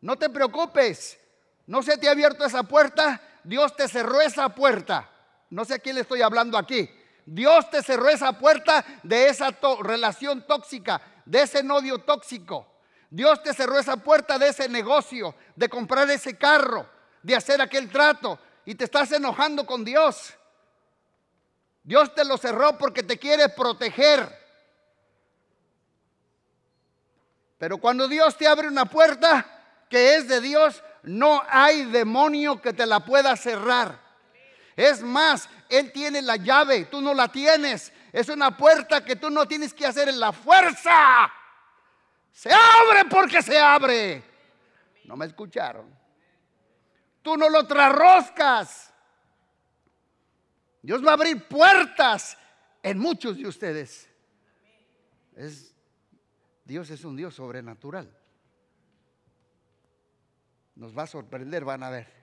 [0.00, 1.18] No te preocupes.
[1.66, 3.20] No se te ha abierto esa puerta.
[3.42, 5.10] Dios te cerró esa puerta.
[5.50, 6.88] No sé a quién le estoy hablando aquí.
[7.24, 12.66] Dios te cerró esa puerta de esa relación tóxica, de ese novio tóxico.
[13.10, 16.88] Dios te cerró esa puerta de ese negocio, de comprar ese carro,
[17.22, 18.38] de hacer aquel trato.
[18.64, 20.34] Y te estás enojando con Dios.
[21.82, 24.26] Dios te lo cerró porque te quiere proteger.
[27.58, 29.46] Pero cuando Dios te abre una puerta
[29.88, 34.00] que es de Dios, no hay demonio que te la pueda cerrar.
[34.74, 37.90] Es más, Él tiene la llave, tú no la tienes.
[38.12, 41.32] Es una puerta que tú no tienes que hacer en la fuerza.
[42.30, 44.22] Se abre porque se abre.
[45.04, 45.98] No me escucharon.
[47.22, 48.92] Tú no lo trarroscas.
[50.82, 52.36] Dios va a abrir puertas
[52.82, 54.10] en muchos de ustedes.
[55.34, 55.74] Es,
[56.66, 58.14] Dios es un Dios sobrenatural.
[60.74, 62.21] Nos va a sorprender, van a ver.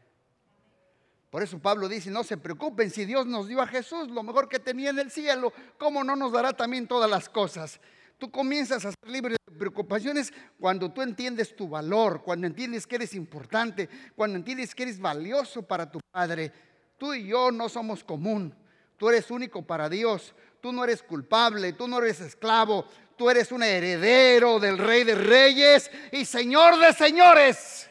[1.30, 4.50] Por eso Pablo dice, no se preocupen, si Dios nos dio a Jesús, lo mejor
[4.50, 7.80] que tenía en el cielo, ¿cómo no nos dará también todas las cosas?
[8.18, 12.96] Tú comienzas a ser libre de preocupaciones cuando tú entiendes tu valor, cuando entiendes que
[12.96, 16.52] eres importante, cuando entiendes que eres valioso para tu Padre.
[16.98, 18.54] Tú y yo no somos común,
[18.98, 23.52] tú eres único para Dios, tú no eres culpable, tú no eres esclavo, tú eres
[23.52, 27.89] un heredero del Rey de Reyes y Señor de Señores.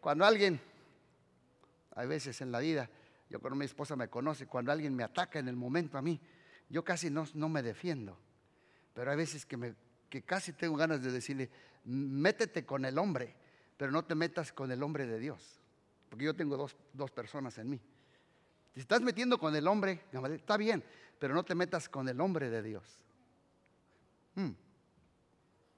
[0.00, 0.60] Cuando alguien
[1.96, 2.88] hay veces en la vida,
[3.30, 6.20] yo con mi esposa me conoce, cuando alguien me ataca en el momento a mí,
[6.68, 8.18] yo casi no, me defiendo.
[8.94, 9.74] Pero hay veces que, me,
[10.10, 11.50] que casi tengo ganas de decirle,
[11.84, 13.34] métete con el hombre,
[13.78, 15.58] pero no te metas con el hombre de Dios.
[16.10, 17.80] Porque yo tengo dos, dos personas en mí.
[18.74, 20.02] Si estás metiendo con el hombre,
[20.34, 20.84] está bien,
[21.18, 22.84] pero no te metas con el hombre de Dios.
[24.34, 24.50] Hmm.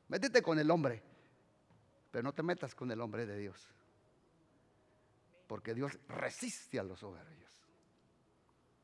[0.09, 1.01] Métete con el hombre,
[2.11, 3.78] pero no te metas con el hombre de Dios
[5.49, 7.51] porque Dios resiste a los soberbios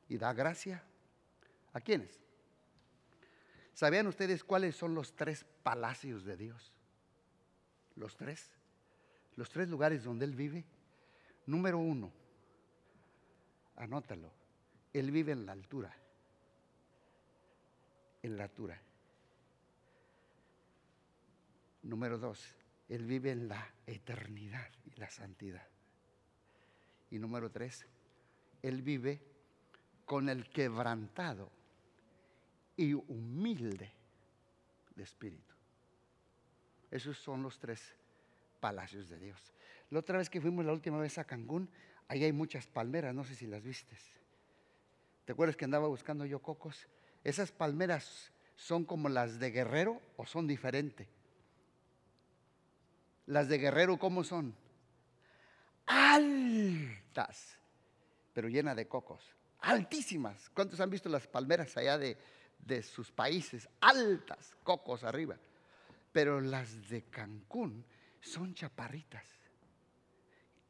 [0.09, 0.83] y da gracia
[1.72, 2.18] a quienes.
[3.74, 6.72] ¿Sabían ustedes cuáles son los tres palacios de Dios?
[7.96, 8.50] Los tres.
[9.37, 10.64] Los tres lugares donde Él vive.
[11.46, 12.12] Número uno,
[13.77, 14.33] anótalo.
[14.92, 15.94] Él vive en la altura.
[18.22, 18.81] En la altura.
[21.83, 22.42] Número dos,
[22.88, 25.73] Él vive en la eternidad y la santidad.
[27.14, 27.87] Y número tres,
[28.61, 29.22] Él vive
[30.05, 31.48] con el quebrantado
[32.77, 33.92] y humilde
[34.96, 35.55] de espíritu.
[36.90, 37.94] Esos son los tres
[38.59, 39.53] palacios de Dios.
[39.90, 41.70] La otra vez que fuimos la última vez a Cancún,
[42.09, 44.00] ahí hay muchas palmeras, no sé si las vistes.
[45.24, 46.88] ¿Te acuerdas que andaba buscando yo cocos?
[47.22, 51.07] Esas palmeras son como las de Guerrero o son diferentes.
[53.27, 54.63] Las de Guerrero, ¿cómo son?
[58.33, 59.22] Pero llena de cocos,
[59.61, 60.50] altísimas.
[60.50, 62.16] ¿Cuántos han visto las palmeras allá de,
[62.59, 63.68] de sus países?
[63.81, 65.37] Altas, cocos arriba.
[66.12, 67.85] Pero las de Cancún
[68.20, 69.24] son chaparritas.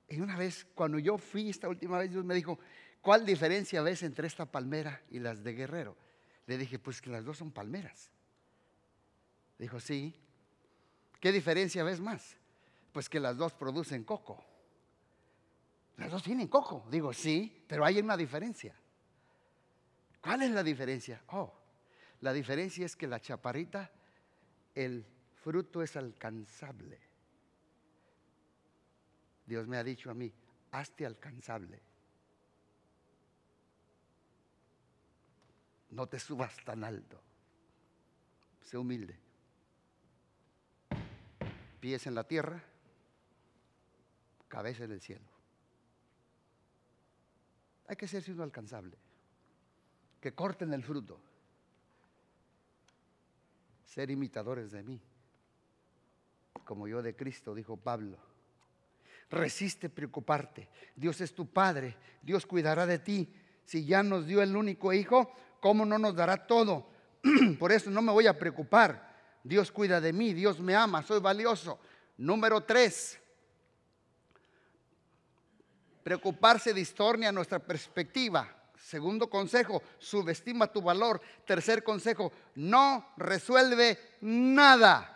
[0.09, 2.59] Y una vez, cuando yo fui esta última vez, Dios me dijo,
[3.01, 5.97] ¿cuál diferencia ves entre esta palmera y las de Guerrero?
[6.47, 8.11] Le dije, pues que las dos son palmeras.
[9.59, 10.15] Dijo, sí.
[11.21, 12.37] ¿Qué diferencia ves más?
[12.93, 14.45] Pues que las dos producen coco.
[15.97, 16.87] Las dos tienen coco.
[16.91, 18.75] Digo, sí, pero hay una diferencia.
[20.21, 21.23] ¿Cuál es la diferencia?
[21.29, 21.53] Oh,
[22.21, 23.91] la diferencia es que la chaparrita,
[24.75, 25.05] el
[25.43, 26.99] fruto es alcanzable.
[29.47, 30.33] Dios me ha dicho a mí,
[30.73, 31.81] hazte alcanzable.
[35.91, 37.21] No te subas tan alto.
[38.63, 39.17] Sé humilde.
[41.79, 42.65] Pies en la tierra,
[44.49, 45.34] cabeza en el cielo.
[47.97, 48.97] Que ser siendo alcanzable.
[50.21, 51.21] Que corten el fruto.
[53.85, 55.01] Ser imitadores de mí.
[56.65, 58.19] Como yo de Cristo, dijo Pablo.
[59.31, 60.69] Resiste preocuparte.
[60.97, 61.97] Dios es tu Padre.
[62.23, 63.33] Dios cuidará de ti.
[63.65, 66.89] Si ya nos dio el único hijo, ¿cómo no nos dará todo?
[67.59, 69.15] Por eso no me voy a preocupar.
[69.43, 70.33] Dios cuida de mí.
[70.35, 71.03] Dios me ama.
[71.03, 71.79] Soy valioso.
[72.17, 73.21] Número tres
[76.05, 78.47] Preocuparse distornia nuestra perspectiva.
[78.77, 81.19] Segundo consejo, subestima tu valor.
[81.47, 85.11] Tercer consejo, no resuelve nada.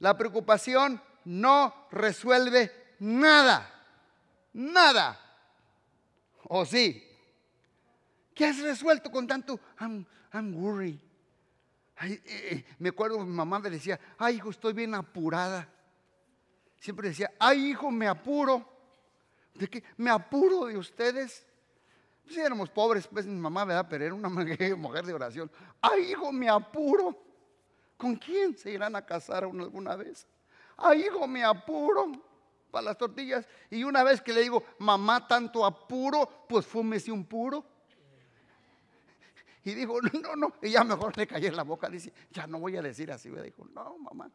[0.00, 3.72] La preocupación no resuelve nada.
[4.54, 5.20] Nada.
[6.48, 7.06] ¿O sí?
[8.34, 10.04] ¿Qué has resuelto con tanto I'm,
[10.54, 10.98] worried?
[12.02, 15.68] Eh, eh, me acuerdo, mi mamá me decía, ay hijo, estoy bien apurada.
[16.80, 18.79] Siempre decía, ay hijo, me apuro.
[19.54, 19.82] ¿De qué?
[19.96, 21.46] Me apuro de ustedes.
[22.24, 23.86] Si pues éramos pobres, pues mi mamá, ¿verdad?
[23.88, 24.28] Pero era una
[24.76, 25.50] mujer de oración.
[25.80, 27.16] Ay, hijo, me apuro.
[27.96, 30.26] ¿Con quién se irán a casar alguna vez?
[30.76, 32.12] Ay, hijo, me apuro
[32.70, 33.46] para las tortillas.
[33.68, 37.64] Y una vez que le digo, mamá, tanto apuro, pues fúmese un puro.
[39.64, 41.88] Y dijo, no, no, y ya mejor le cayó en la boca.
[41.90, 43.28] Dice, ya no voy a decir así.
[43.28, 44.30] Me dijo, no, mamá,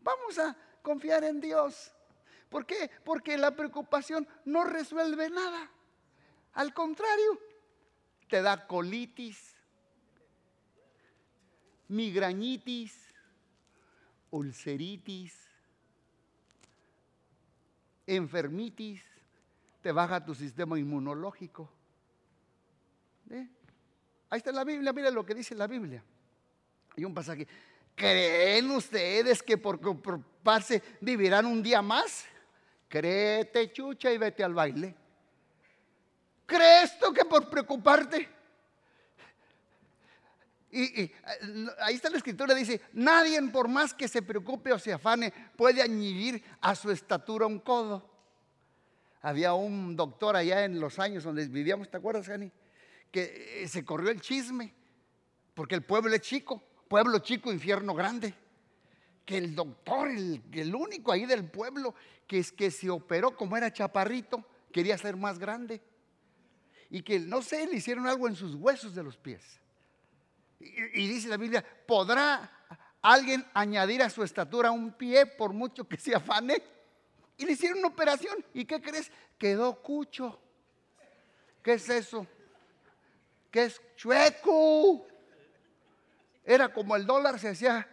[0.00, 1.92] vamos a confiar en Dios.
[2.48, 2.90] ¿Por qué?
[3.04, 5.70] Porque la preocupación no resuelve nada.
[6.54, 7.38] Al contrario,
[8.28, 9.54] te da colitis,
[11.88, 12.94] migrañitis,
[14.30, 15.34] ulceritis,
[18.06, 19.02] enfermitis,
[19.82, 21.70] te baja tu sistema inmunológico.
[23.30, 23.46] ¿Eh?
[24.30, 26.02] Ahí está la Biblia, mira lo que dice la Biblia.
[26.96, 27.46] Hay un pasaje.
[27.94, 32.26] ¿Creen ustedes que por preocuparse vivirán un día más?
[32.88, 34.94] Créete, chucha, y vete al baile.
[36.46, 38.28] ¿Crees tú que por preocuparte?
[40.70, 41.12] Y, y,
[41.80, 45.80] ahí está la escritura, dice, nadie por más que se preocupe o se afane puede
[45.82, 48.08] añadir a su estatura un codo.
[49.20, 52.50] Había un doctor allá en los años donde vivíamos, ¿te acuerdas, Jani?
[53.10, 54.72] Que eh, se corrió el chisme,
[55.54, 58.34] porque el pueblo es chico, pueblo chico, infierno grande.
[59.28, 61.94] Que el doctor, el, el único ahí del pueblo,
[62.26, 65.82] que es que se operó como era chaparrito, quería ser más grande.
[66.88, 69.60] Y que, no sé, le hicieron algo en sus huesos de los pies.
[70.60, 72.50] Y, dice la Biblia, ¿podrá
[73.02, 76.62] alguien añadir a su estatura un pie por mucho que se afane?
[77.36, 78.42] Y le hicieron una operación.
[78.54, 79.12] ¿Y qué crees?
[79.36, 80.40] Quedó cucho.
[81.62, 82.26] ¿Qué es eso?
[83.50, 85.06] ¿Qué es chueco?
[86.44, 87.86] Era como el dólar se hacía,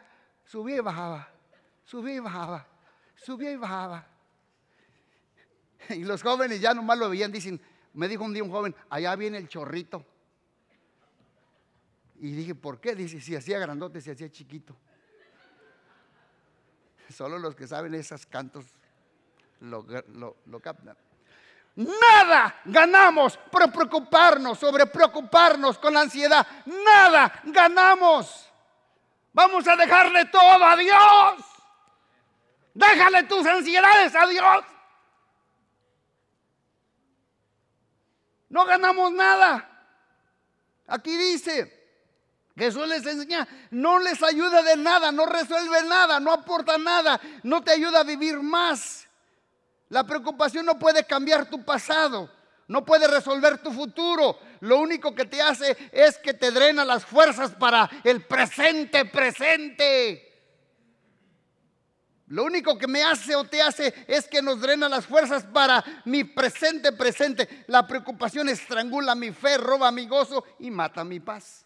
[0.45, 1.27] subía y bajaba,
[1.83, 2.67] subía y bajaba,
[3.15, 4.07] subía y bajaba.
[5.89, 7.61] Y los jóvenes ya nomás lo veían, dicen,
[7.93, 10.05] me dijo un día un joven, allá viene el chorrito.
[12.19, 12.95] Y dije, ¿por qué?
[12.95, 14.75] Dice, si hacía grandote, si hacía chiquito.
[17.09, 18.65] Solo los que saben esos cantos
[19.59, 20.97] lo, captan.
[21.75, 26.45] Nada ganamos por preocuparnos, sobre preocuparnos con la ansiedad.
[26.65, 28.49] Nada ganamos.
[29.35, 31.45] Vamos a dejarle todo a Dios.
[32.73, 34.63] Déjale tus ansiedades a Dios.
[38.47, 39.69] No ganamos nada.
[40.87, 41.69] Aquí dice,
[42.55, 47.61] Jesús les enseña, no les ayuda de nada, no resuelve nada, no aporta nada, no
[47.61, 49.05] te ayuda a vivir más.
[49.89, 52.31] La preocupación no puede cambiar tu pasado,
[52.67, 54.39] no puede resolver tu futuro.
[54.61, 60.35] Lo único que te hace es que te drena las fuerzas para el presente, presente.
[62.27, 65.83] Lo único que me hace o te hace es que nos drena las fuerzas para
[66.05, 67.65] mi presente, presente.
[67.67, 71.65] La preocupación estrangula mi fe, roba mi gozo y mata mi paz.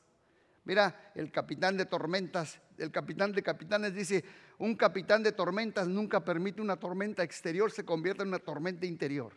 [0.65, 4.25] Mira, el capitán de tormentas, el capitán de capitanes dice,
[4.57, 9.31] un capitán de tormentas nunca permite una tormenta exterior se convierta en una tormenta interior.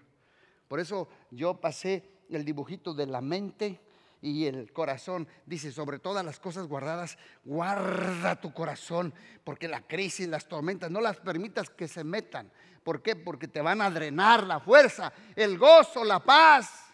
[0.73, 3.79] Por eso yo pasé el dibujito de la mente
[4.23, 5.29] y el corazón.
[5.45, 9.13] Dice, sobre todas las cosas guardadas, guarda tu corazón,
[9.45, 12.51] porque la crisis, las tormentas, no las permitas que se metan.
[12.83, 13.15] ¿Por qué?
[13.17, 16.87] Porque te van a drenar la fuerza, el gozo, la paz.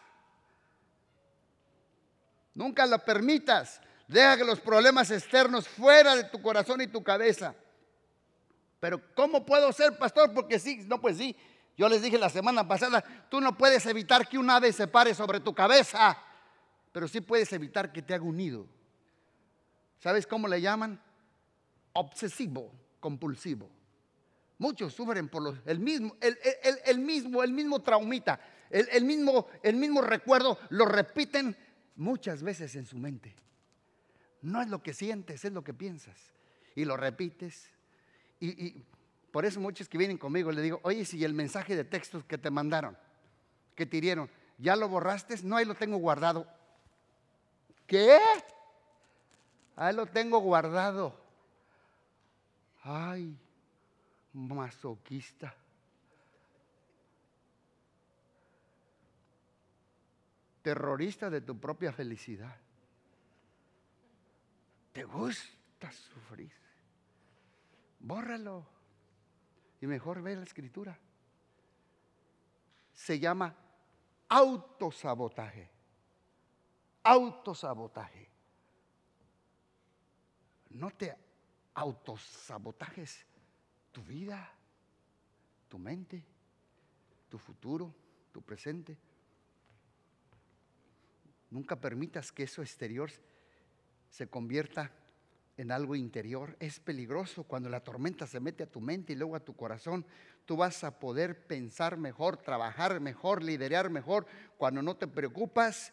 [2.54, 3.80] Nunca la permitas.
[4.08, 7.54] Deja que los problemas externos fuera de tu corazón y tu cabeza.
[8.80, 10.34] Pero ¿cómo puedo ser pastor?
[10.34, 11.36] Porque sí, no, pues sí.
[11.78, 15.14] Yo les dije la semana pasada, tú no puedes evitar que un ave se pare
[15.14, 16.18] sobre tu cabeza,
[16.90, 18.66] pero sí puedes evitar que te haga un nido.
[20.00, 21.00] ¿Sabes cómo le llaman?
[21.92, 23.70] Obsesivo, compulsivo.
[24.58, 30.58] Muchos sufren por el mismo, el, mismo, el mismo traumita, el, mismo, el mismo recuerdo,
[30.70, 31.56] lo repiten
[31.94, 33.36] muchas veces en su mente.
[34.42, 36.16] No es lo que sientes, es lo que piensas.
[36.74, 37.70] Y lo repites.
[38.40, 38.82] Y,
[39.38, 42.36] por eso muchos que vienen conmigo le digo, oye, si el mensaje de textos que
[42.36, 42.98] te mandaron,
[43.76, 44.28] que te dieron,
[44.58, 45.40] ¿ya lo borraste?
[45.44, 46.44] No, ahí lo tengo guardado.
[47.86, 48.18] ¿Qué?
[49.76, 51.14] Ahí lo tengo guardado.
[52.82, 53.38] Ay,
[54.32, 55.54] masoquista.
[60.62, 62.56] Terrorista de tu propia felicidad.
[64.92, 66.50] ¿Te gusta sufrir?
[68.00, 68.77] Bórralo.
[69.80, 70.98] Y mejor ve la escritura.
[72.92, 73.54] Se llama
[74.28, 75.70] autosabotaje.
[77.02, 78.28] Autosabotaje.
[80.70, 81.16] No te
[81.74, 83.24] autosabotajes
[83.92, 84.52] tu vida,
[85.68, 86.24] tu mente,
[87.28, 87.94] tu futuro,
[88.32, 88.98] tu presente.
[91.50, 93.10] Nunca permitas que eso exterior
[94.10, 94.92] se convierta
[95.58, 96.56] en algo interior.
[96.60, 100.06] Es peligroso cuando la tormenta se mete a tu mente y luego a tu corazón.
[100.46, 105.92] Tú vas a poder pensar mejor, trabajar mejor, liderar mejor cuando no te preocupas.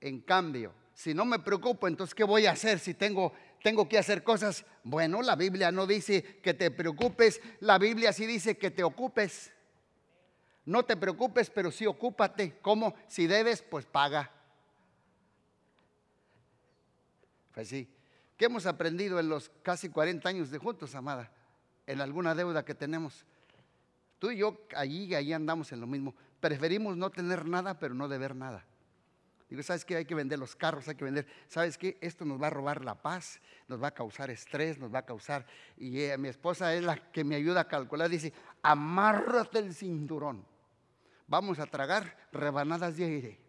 [0.00, 3.96] En cambio, si no me preocupo, entonces ¿qué voy a hacer si tengo tengo que
[3.96, 4.66] hacer cosas?
[4.82, 9.52] Bueno, la Biblia no dice que te preocupes, la Biblia sí dice que te ocupes.
[10.66, 12.58] No te preocupes, pero sí ocúpate.
[12.60, 12.94] ¿Cómo?
[13.06, 14.30] Si debes, pues paga.
[17.52, 17.88] Pues sí.
[18.36, 21.30] ¿Qué hemos aprendido en los casi 40 años de juntos, amada?
[21.86, 23.24] En alguna deuda que tenemos.
[24.18, 26.14] Tú y yo allí y allí andamos en lo mismo.
[26.40, 28.64] Preferimos no tener nada, pero no deber nada.
[29.48, 29.96] Digo, ¿sabes qué?
[29.96, 31.26] Hay que vender los carros, hay que vender.
[31.46, 31.98] ¿Sabes qué?
[32.00, 35.06] Esto nos va a robar la paz, nos va a causar estrés, nos va a
[35.06, 35.46] causar.
[35.76, 38.08] Y eh, mi esposa es la que me ayuda a calcular.
[38.08, 38.32] Dice,
[38.62, 40.44] amárrate el cinturón.
[41.28, 43.43] Vamos a tragar rebanadas de aire.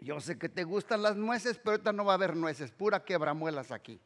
[0.00, 3.04] Yo sé que te gustan las nueces, pero ahorita no va a haber nueces, pura
[3.04, 4.00] quebramuelas aquí.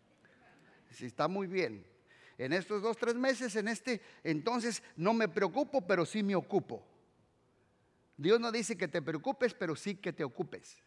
[0.90, 1.86] Si está muy bien.
[2.38, 6.82] En estos dos, tres meses, en este, entonces no me preocupo, pero sí me ocupo.
[8.16, 10.82] Dios no dice que te preocupes, pero sí que te ocupes.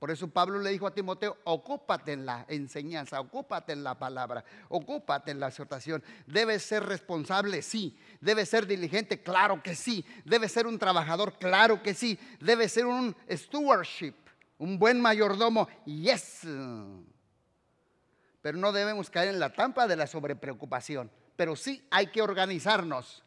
[0.00, 4.42] Por eso Pablo le dijo a Timoteo, ocúpate en la enseñanza, ocúpate en la palabra,
[4.70, 6.02] ocúpate en la exhortación.
[6.26, 7.98] Debes ser responsable, sí.
[8.18, 10.02] Debes ser diligente, claro que sí.
[10.24, 12.18] Debes ser un trabajador, claro que sí.
[12.40, 14.14] Debes ser un stewardship,
[14.60, 16.46] un buen mayordomo, yes.
[18.42, 21.10] Pero no debemos caer en la trampa de la sobrepreocupación.
[21.34, 23.24] Pero sí hay que organizarnos.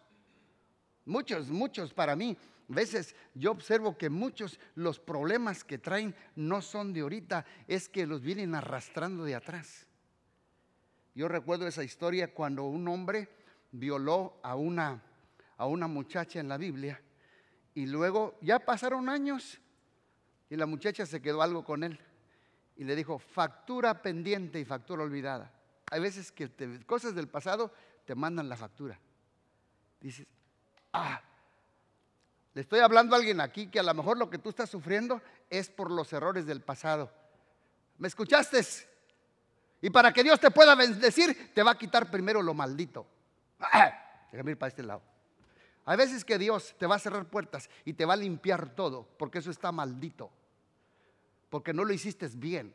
[1.06, 6.94] Muchos, muchos para mí veces yo observo que muchos los problemas que traen no son
[6.94, 9.88] de ahorita, es que los vienen arrastrando de atrás.
[11.16, 13.28] Yo recuerdo esa historia cuando un hombre
[13.72, 15.02] violó a una,
[15.58, 17.02] a una muchacha en la Biblia
[17.74, 19.60] y luego ya pasaron años
[20.54, 22.00] y la muchacha se quedó algo con él
[22.76, 25.52] y le dijo factura pendiente y factura olvidada.
[25.90, 26.48] Hay veces que
[26.86, 27.72] cosas del pasado
[28.06, 29.00] te mandan la factura.
[30.00, 30.28] Dices,
[30.94, 31.20] ah,
[32.54, 35.24] le estoy hablando a alguien aquí que a lo mejor lo que tú estás sufriendo
[35.50, 37.12] es por los errores del pasado.
[37.98, 38.62] ¿Me escuchaste?
[39.82, 43.08] Y para que Dios te pueda bendecir, te va a quitar primero lo maldito.
[44.32, 45.02] Déjame ir para este lado.
[45.86, 49.08] Hay veces que Dios te va a cerrar puertas y te va a limpiar todo,
[49.18, 50.30] porque eso está maldito.
[51.54, 52.74] Porque no lo hiciste bien.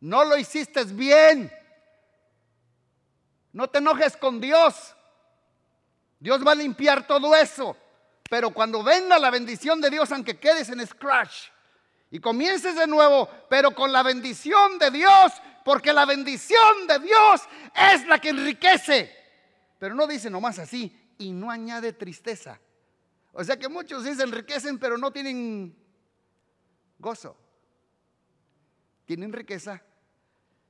[0.00, 1.52] No lo hiciste bien.
[3.52, 4.96] No te enojes con Dios.
[6.18, 7.76] Dios va a limpiar todo eso.
[8.30, 11.48] Pero cuando venga la bendición de Dios, aunque quedes en scratch
[12.10, 15.32] y comiences de nuevo, pero con la bendición de Dios,
[15.62, 17.42] porque la bendición de Dios
[17.92, 19.14] es la que enriquece.
[19.78, 22.58] Pero no dice nomás así y no añade tristeza.
[23.32, 25.76] O sea que muchos se enriquecen, pero no tienen
[26.98, 27.36] gozo.
[29.10, 29.82] Tienen riqueza,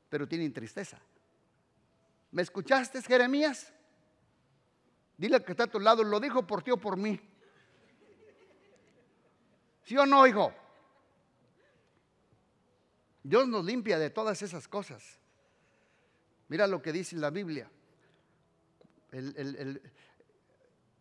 [0.09, 0.99] pero tienen tristeza.
[2.31, 3.71] ¿Me escuchaste, Jeremías?
[5.19, 7.21] Dile que está a tu lado, lo dijo por ti o por mí.
[9.85, 10.55] ¿Sí o no, hijo?
[13.23, 15.19] Dios nos limpia de todas esas cosas.
[16.49, 17.71] Mira lo que dice la Biblia.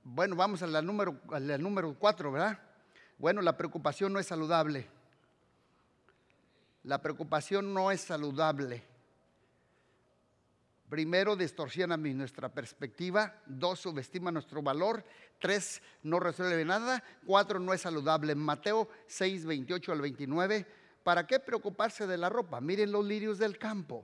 [0.03, 2.59] bueno, vamos al número, al número cuatro, ¿verdad?
[3.17, 4.98] Bueno, la preocupación no es saludable.
[6.83, 8.83] La preocupación no es saludable.
[10.89, 13.35] Primero, distorsiona nuestra perspectiva.
[13.45, 15.05] Dos, subestima nuestro valor.
[15.39, 17.03] Tres, no resuelve nada.
[17.25, 18.33] Cuatro, no es saludable.
[18.33, 20.65] Mateo 6, 28 al 29.
[21.03, 22.59] ¿Para qué preocuparse de la ropa?
[22.59, 24.03] Miren los lirios del campo,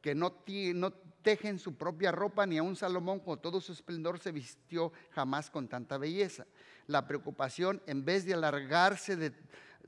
[0.00, 0.42] que no,
[0.74, 0.92] no
[1.22, 5.50] tejen su propia ropa, ni a un Salomón con todo su esplendor se vistió jamás
[5.50, 6.46] con tanta belleza.
[6.86, 9.32] La preocupación, en vez de alargarse de,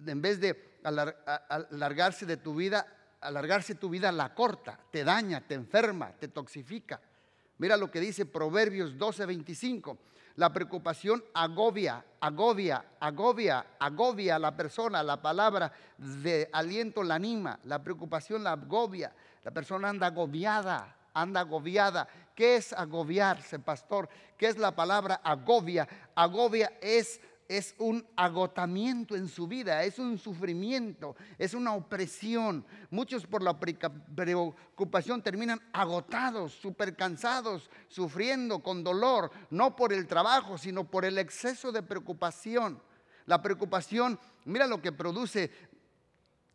[0.06, 2.86] en vez de alargarse de tu vida,
[3.20, 7.00] alargarse tu vida la corta, te daña, te enferma, te toxifica.
[7.58, 9.96] Mira lo que dice Proverbios 12:25.
[10.36, 17.60] La preocupación agobia, agobia, agobia, agobia a la persona, la palabra de aliento la anima,
[17.64, 19.12] la preocupación la agobia,
[19.44, 22.08] la persona anda agobiada, anda agobiada.
[22.34, 24.08] ¿Qué es agobiarse, pastor?
[24.38, 25.86] ¿Qué es la palabra agobia?
[26.14, 27.20] Agobia es
[27.56, 32.64] es un agotamiento en su vida, es un sufrimiento, es una opresión.
[32.90, 40.56] Muchos por la preocupación terminan agotados, súper cansados, sufriendo con dolor, no por el trabajo,
[40.56, 42.80] sino por el exceso de preocupación.
[43.26, 45.50] La preocupación, mira lo que produce.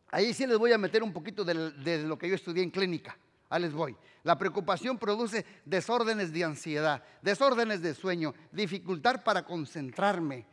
[0.09, 3.15] Ahí sí les voy a meter un poquito de, lo que yo estudié en clínica.
[3.49, 3.95] Ahí les voy.
[4.23, 10.45] La preocupación produce desórdenes de ansiedad, desórdenes de sueño, dificultad para concentrarme,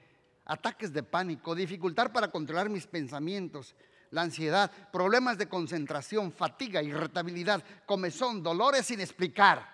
[0.45, 3.75] ataques de pánico, dificultad para controlar mis pensamientos,
[4.11, 9.67] la ansiedad, problemas de concentración, fatiga, irritabilidad, comezón, dolores sin explicar.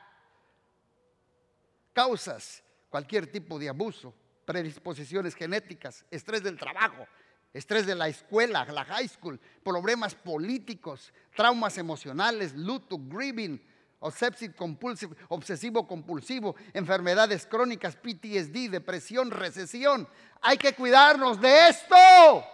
[1.93, 4.15] Causas, cualquier tipo de abuso,
[4.45, 7.07] predisposiciones genéticas, estrés del trabajo,
[7.53, 13.61] estrés de la escuela, la high school, problemas políticos, traumas emocionales, luto, grieving,
[14.01, 20.09] obsessive compulsive, obsesivo compulsivo, enfermedades crónicas, PTSD, depresión, recesión.
[20.41, 22.45] Hay que cuidarnos de esto.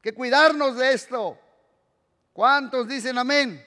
[0.00, 1.38] Que cuidarnos de esto.
[2.32, 3.64] ¿Cuántos dicen amén?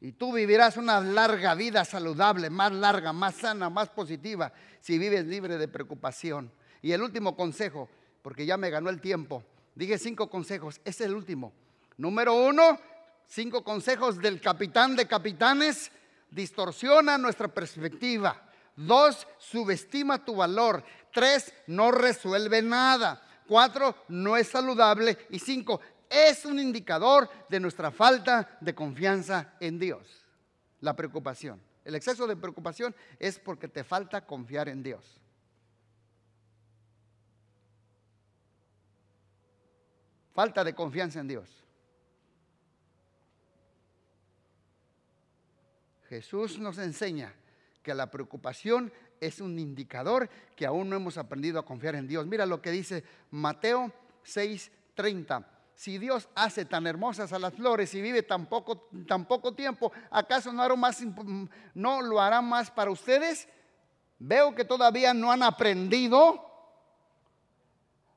[0.00, 4.50] Y tú vivirás una larga vida saludable, más larga, más sana, más positiva,
[4.80, 6.50] si vives libre de preocupación.
[6.80, 7.90] Y el último consejo,
[8.22, 9.44] porque ya me ganó el tiempo,
[9.74, 11.52] dije cinco consejos, es el último.
[12.00, 12.80] Número uno,
[13.26, 15.92] cinco consejos del capitán de capitanes,
[16.30, 18.40] distorsiona nuestra perspectiva.
[18.74, 20.82] Dos, subestima tu valor.
[21.12, 23.22] Tres, no resuelve nada.
[23.46, 25.26] Cuatro, no es saludable.
[25.28, 30.24] Y cinco, es un indicador de nuestra falta de confianza en Dios.
[30.80, 31.60] La preocupación.
[31.84, 35.20] El exceso de preocupación es porque te falta confiar en Dios.
[40.32, 41.60] Falta de confianza en Dios.
[46.10, 47.32] Jesús nos enseña
[47.84, 52.26] que la preocupación es un indicador que aún no hemos aprendido a confiar en Dios.
[52.26, 53.92] Mira lo que dice Mateo
[54.24, 55.46] 6:30
[55.76, 59.92] si Dios hace tan hermosas a las flores y vive tan poco, tan poco tiempo,
[60.10, 60.98] ¿acaso no, hará más,
[61.74, 63.48] no lo hará más para ustedes?
[64.18, 66.44] Veo que todavía no han aprendido.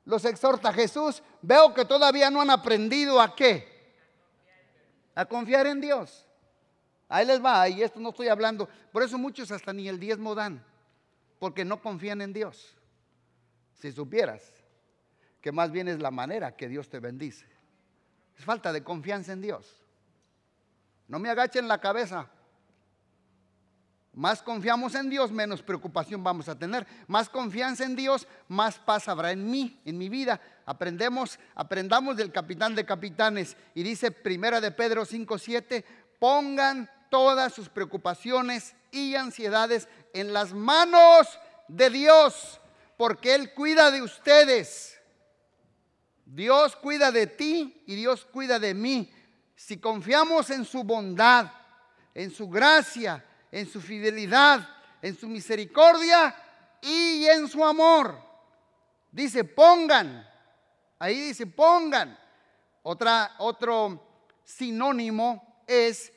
[0.04, 1.22] Los exhorta Jesús.
[1.40, 3.94] Veo que todavía no han aprendido a qué.
[5.14, 6.26] A confiar en Dios.
[7.14, 8.68] Ahí les va, y esto no estoy hablando.
[8.90, 10.60] Por eso muchos hasta ni el diezmo dan,
[11.38, 12.74] porque no confían en Dios.
[13.74, 14.42] Si supieras
[15.40, 17.46] que más bien es la manera que Dios te bendice.
[18.36, 19.80] Es falta de confianza en Dios.
[21.06, 22.28] No me agachen la cabeza.
[24.12, 26.84] Más confiamos en Dios, menos preocupación vamos a tener.
[27.06, 30.40] Más confianza en Dios, más paz habrá en mí, en mi vida.
[30.66, 33.56] Aprendemos, aprendamos del capitán de capitanes.
[33.72, 35.84] Y dice Primera de Pedro 5:7,
[36.18, 41.38] pongan todas sus preocupaciones y ansiedades en las manos
[41.68, 42.60] de Dios,
[42.96, 45.00] porque Él cuida de ustedes.
[46.24, 49.14] Dios cuida de ti y Dios cuida de mí.
[49.54, 51.52] Si confiamos en su bondad,
[52.16, 54.68] en su gracia, en su fidelidad,
[55.00, 56.34] en su misericordia
[56.82, 58.18] y en su amor.
[59.12, 60.28] Dice, pongan.
[60.98, 62.18] Ahí dice, pongan.
[62.82, 64.04] Otra, otro
[64.42, 66.10] sinónimo es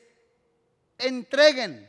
[0.98, 1.88] entreguen,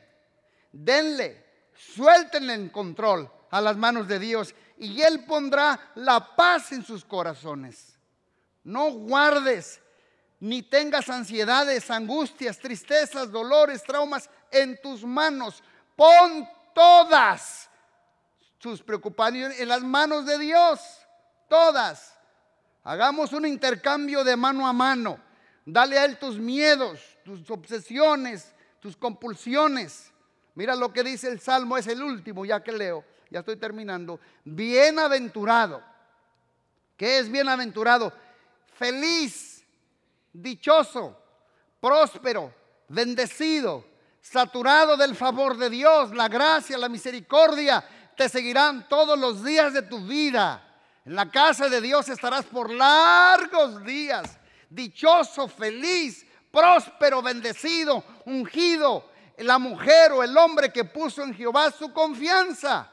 [0.71, 1.45] denle,
[1.75, 7.03] suelten el control a las manos de Dios y Él pondrá la paz en sus
[7.03, 7.97] corazones.
[8.63, 9.81] No guardes
[10.39, 15.61] ni tengas ansiedades, angustias, tristezas, dolores, traumas en tus manos.
[15.95, 17.69] Pon todas
[18.57, 20.79] tus preocupaciones en las manos de Dios.
[21.49, 22.13] Todas.
[22.83, 25.19] Hagamos un intercambio de mano a mano.
[25.65, 30.11] Dale a Él tus miedos, tus obsesiones, tus compulsiones.
[30.55, 34.19] Mira lo que dice el Salmo, es el último, ya que leo, ya estoy terminando.
[34.43, 35.83] Bienaventurado.
[36.97, 38.11] ¿Qué es bienaventurado?
[38.79, 39.61] feliz,
[40.31, 41.21] dichoso,
[41.81, 42.53] próspero,
[42.87, 43.85] bendecido,
[44.21, 47.83] saturado del favor de Dios, la gracia, la misericordia,
[48.15, 50.65] te seguirán todos los días de tu vida.
[51.03, 59.57] En la casa de Dios estarás por largos días, dichoso, feliz, próspero, bendecido, ungido, la
[59.57, 62.91] mujer o el hombre que puso en Jehová su confianza.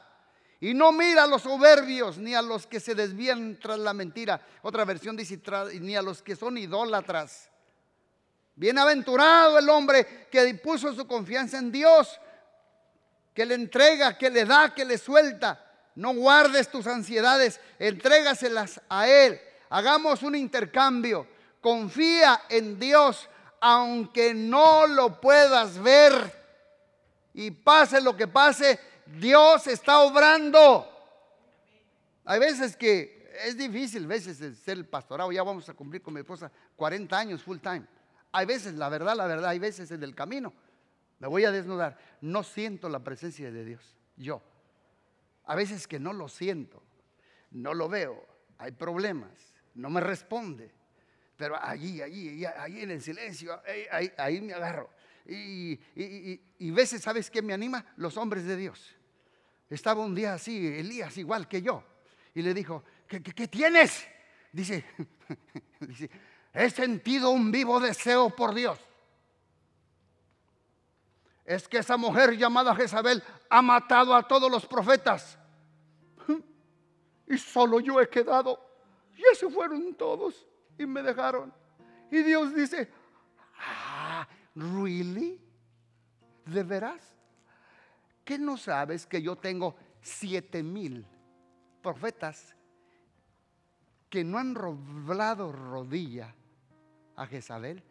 [0.59, 4.41] Y no mira a los soberbios ni a los que se desvían tras la mentira.
[4.63, 5.39] Otra versión dice,
[5.79, 7.49] ni a los que son idólatras.
[8.55, 12.19] Bienaventurado el hombre que puso su confianza en Dios,
[13.35, 15.63] que le entrega, que le da, que le suelta.
[15.93, 19.39] No guardes tus ansiedades, entrégaselas a Él.
[19.69, 21.27] Hagamos un intercambio.
[21.61, 23.29] Confía en Dios,
[23.59, 26.13] aunque no lo puedas ver.
[27.33, 30.87] Y pase lo que pase, Dios está obrando.
[32.25, 35.31] Hay veces que es difícil, veces ser el pastorado.
[35.31, 37.85] Ya vamos a cumplir con mi esposa 40 años full time.
[38.31, 40.53] Hay veces, la verdad, la verdad, hay veces en el camino.
[41.19, 41.97] Me voy a desnudar.
[42.21, 43.95] No siento la presencia de Dios.
[44.15, 44.41] Yo.
[45.45, 46.83] A veces que no lo siento.
[47.51, 48.25] No lo veo.
[48.57, 49.31] Hay problemas.
[49.73, 50.71] No me responde.
[51.37, 53.61] Pero allí, allí, allí en el silencio,
[53.91, 54.89] ahí, ahí, me agarro.
[55.27, 57.85] Y, y, veces, ¿sabes qué me anima?
[57.97, 58.95] Los hombres de Dios.
[59.69, 61.83] Estaba un día así, Elías igual que yo,
[62.33, 64.07] y le dijo, ¿qué, tienes?
[64.51, 64.83] Dice,
[65.79, 66.09] dice,
[66.53, 68.79] he sentido un vivo deseo por Dios.
[71.45, 75.37] Es que esa mujer llamada Jezabel ha matado a todos los profetas.
[77.29, 78.57] Y solo yo he quedado.
[79.13, 80.47] Ya se fueron todos
[80.77, 81.53] y me dejaron.
[82.11, 82.89] Y Dios dice,
[84.55, 85.39] ¿Really?
[86.45, 87.15] ¿De veras?
[88.23, 91.05] ¿Qué no sabes que yo tengo siete mil
[91.81, 92.55] profetas
[94.09, 96.33] que no han roblado rodilla
[97.15, 97.83] a Jezabel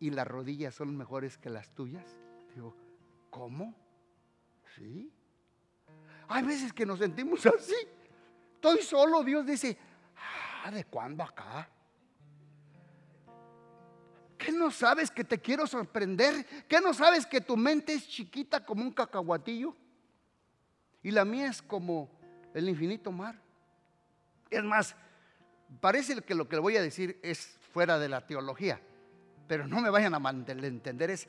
[0.00, 2.04] y las rodillas son mejores que las tuyas?
[2.54, 2.76] Digo,
[3.30, 3.74] ¿cómo?
[4.76, 5.10] ¿Sí?
[6.28, 7.74] Hay veces que nos sentimos así.
[8.54, 9.76] Estoy solo, Dios dice,
[10.64, 11.68] ah, ¿de cuándo acá?
[14.44, 16.44] ¿Qué no sabes que te quiero sorprender?
[16.66, 19.76] ¿Qué no sabes que tu mente es chiquita como un cacahuatillo?
[21.02, 22.10] Y la mía es como
[22.52, 23.40] el infinito mar.
[24.50, 24.96] Es más,
[25.80, 28.80] parece que lo que le voy a decir es fuera de la teología,
[29.46, 31.28] pero no me vayan a entender, es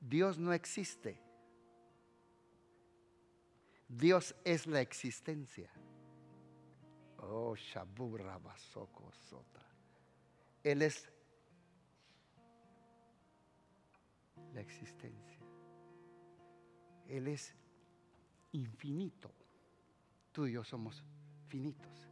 [0.00, 1.18] Dios no existe.
[3.88, 5.70] Dios es la existencia.
[7.18, 7.54] Oh,
[8.42, 9.62] Basoko Sota.
[10.62, 11.08] Él es
[14.54, 15.38] la existencia.
[17.08, 17.54] Él es
[18.52, 19.30] infinito.
[20.32, 21.02] Tú y yo somos
[21.48, 22.08] finitos.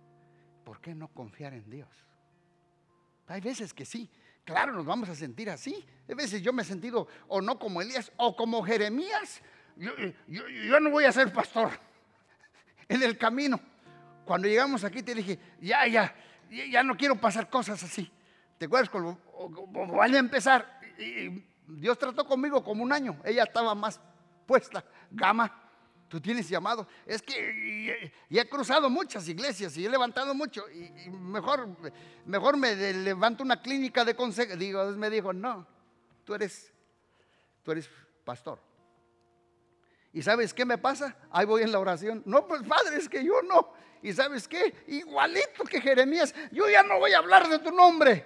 [0.64, 1.88] ¿Por qué no confiar en Dios?
[3.26, 4.10] Hay veces que sí,
[4.44, 5.84] claro, nos vamos a sentir así.
[6.08, 9.42] Hay veces yo me he sentido o no como Elías o como Jeremías.
[9.76, 9.92] Yo,
[10.26, 11.70] yo no voy a ser pastor.
[12.86, 13.58] En el camino,
[14.26, 16.14] cuando llegamos aquí te dije, ya, ya,
[16.50, 18.10] ya no quiero pasar cosas así.
[18.58, 18.90] ¿Te acuerdas?
[18.90, 19.18] Cuando
[19.94, 20.80] van a empezar,
[21.66, 23.20] Dios trató conmigo como un año.
[23.24, 24.00] Ella estaba más
[24.46, 24.84] puesta.
[25.10, 25.52] Gama,
[26.08, 26.86] tú tienes llamado.
[27.06, 30.64] Es que y, he cruzado muchas iglesias y he levantado mucho.
[30.70, 31.68] Y, mejor,
[32.26, 34.56] mejor me levanto una clínica de consejo.
[34.56, 35.66] Digo, me dijo, no,
[36.24, 36.72] tú eres,
[37.62, 37.88] tú eres
[38.24, 38.58] pastor.
[40.12, 41.16] ¿Y sabes qué me pasa?
[41.30, 42.22] Ahí voy en la oración.
[42.24, 43.72] No, pues padre, es que yo no.
[44.00, 44.84] ¿Y sabes qué?
[44.86, 48.24] Igualito que Jeremías, yo ya no voy a hablar de tu nombre.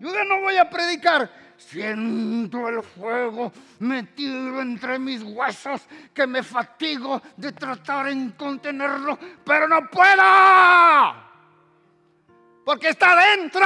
[0.00, 1.30] Yo ya no voy a predicar.
[1.68, 5.82] Siento el fuego metido entre mis huesos
[6.12, 10.22] que me fatigo de tratar en contenerlo, pero no puedo.
[12.64, 13.64] Porque está dentro.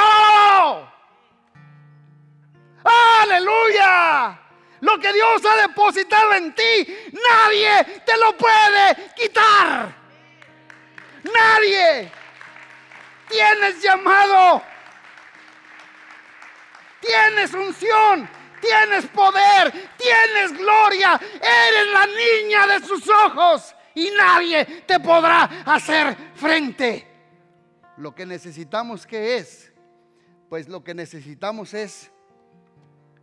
[2.84, 4.40] Aleluya.
[4.80, 9.92] Lo que Dios ha depositado en ti, nadie te lo puede quitar.
[11.24, 12.12] Nadie.
[13.28, 14.62] Tienes llamado
[17.06, 18.28] tienes unción,
[18.60, 26.16] tienes poder, tienes gloria, eres la niña de sus ojos y nadie te podrá hacer
[26.34, 27.06] frente.
[27.96, 29.72] Lo que necesitamos que es,
[30.48, 32.10] pues lo que necesitamos es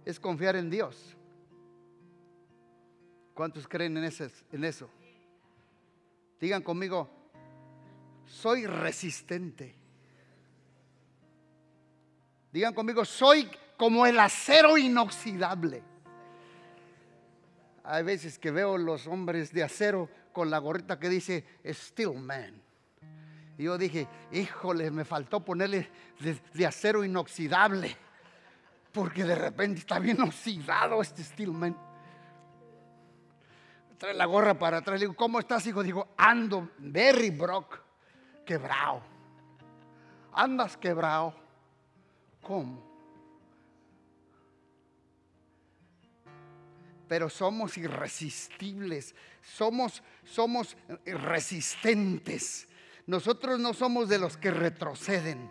[0.06, 1.16] es confiar en Dios.
[3.34, 4.12] ¿Cuántos creen en,
[4.52, 4.90] en eso?
[6.40, 7.10] Digan conmigo,
[8.26, 9.76] soy resistente.
[12.52, 15.84] Digan conmigo, soy como el acero inoxidable.
[17.84, 22.62] Hay veces que veo los hombres de acero con la gorrita que dice Steel Man.
[23.58, 25.90] Y yo dije, híjole, me faltó ponerle
[26.54, 27.96] de, acero inoxidable.
[28.92, 31.76] Porque de repente está bien oxidado este Steel Man.
[33.98, 35.00] Trae la gorra para atrás.
[35.00, 35.84] Le digo, ¿cómo estás, hijo?
[35.84, 37.80] Digo, ando very broke,
[38.46, 39.02] quebrado.
[40.34, 41.36] Andas quebrado.
[42.42, 42.93] ¿Cómo?
[47.08, 50.76] Pero somos irresistibles, somos, somos
[51.06, 52.68] resistentes.
[53.06, 55.50] Nosotros no somos de los que retroceden.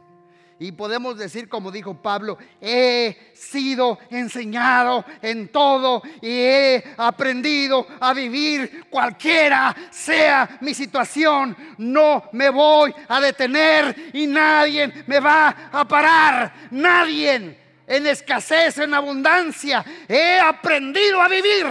[0.59, 8.15] Y podemos decir, como dijo Pablo, he sido enseñado en todo y he aprendido a
[8.15, 11.57] vivir cualquiera sea mi situación.
[11.79, 16.69] No me voy a detener y nadie me va a parar.
[16.71, 17.62] Nadie
[17.93, 19.85] en escasez, en abundancia.
[20.09, 21.67] He aprendido a vivir.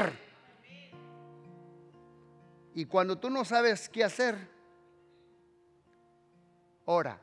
[2.75, 4.37] Y cuando tú no sabes qué hacer,
[6.85, 7.19] ora.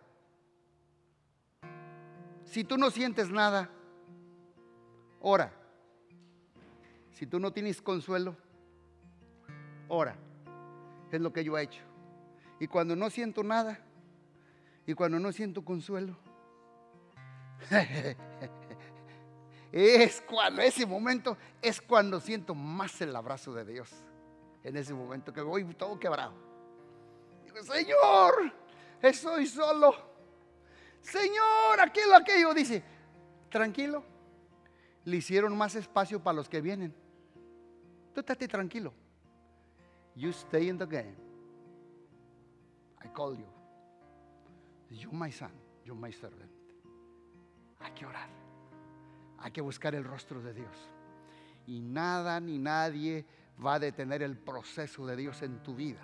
[2.45, 3.71] Si tú no sientes nada,
[5.21, 5.53] ora.
[7.13, 8.37] Si tú no tienes consuelo,
[9.87, 10.17] ora.
[11.13, 11.83] Es lo que yo he hecho.
[12.59, 13.79] Y cuando no siento nada,
[14.87, 16.17] y cuando no siento consuelo,
[19.73, 23.91] es cuando, ese momento es cuando siento más el abrazo de Dios.
[24.65, 26.33] En ese momento que voy todo quebrado.
[27.45, 28.53] Digo, Señor,
[29.01, 29.95] estoy solo.
[31.01, 32.55] Señor, aquello, aquello.
[32.55, 32.83] Dice,
[33.51, 34.03] tranquilo.
[35.05, 36.95] Le hicieron más espacio para los que vienen.
[38.15, 38.93] Tú estate tranquilo.
[40.15, 41.17] You stay in the game.
[43.05, 43.47] I call you.
[44.91, 45.53] You my son,
[45.85, 46.51] you my servant.
[47.81, 48.38] Hay que orar
[49.41, 50.77] Hay que buscar el rostro de Dios.
[51.67, 53.25] Y nada ni nadie
[53.65, 56.01] va a detener el proceso de Dios en tu vida.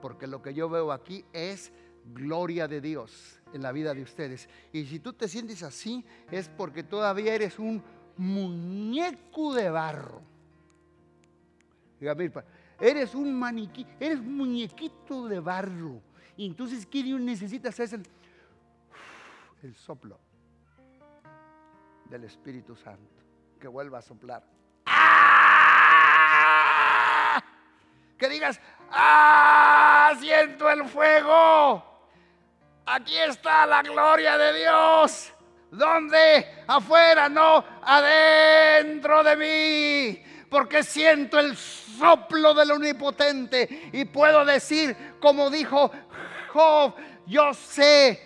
[0.00, 1.72] Porque lo que yo veo aquí es
[2.14, 4.48] gloria de Dios en la vida de ustedes.
[4.72, 7.82] Y si tú te sientes así, es porque todavía eres un
[8.16, 10.22] muñeco de barro.
[12.80, 16.00] Eres un maniquí, eres muñequito de barro.
[16.36, 17.94] Y entonces, ¿qué Dios necesita hacer?
[17.94, 18.06] El,
[19.64, 20.20] el soplo
[22.08, 23.22] del Espíritu Santo
[23.60, 24.42] que vuelva a soplar.
[24.86, 25.78] ¡Ah!
[28.16, 30.12] Que digas, ¡ah!
[30.18, 31.84] Siento el fuego.
[32.86, 35.32] Aquí está la gloria de Dios.
[35.70, 36.64] ¿Dónde?
[36.66, 40.24] Afuera, no, adentro de mí.
[40.48, 45.92] Porque siento el soplo del omnipotente y puedo decir, como dijo
[46.52, 46.94] Job,
[47.26, 48.22] yo sé,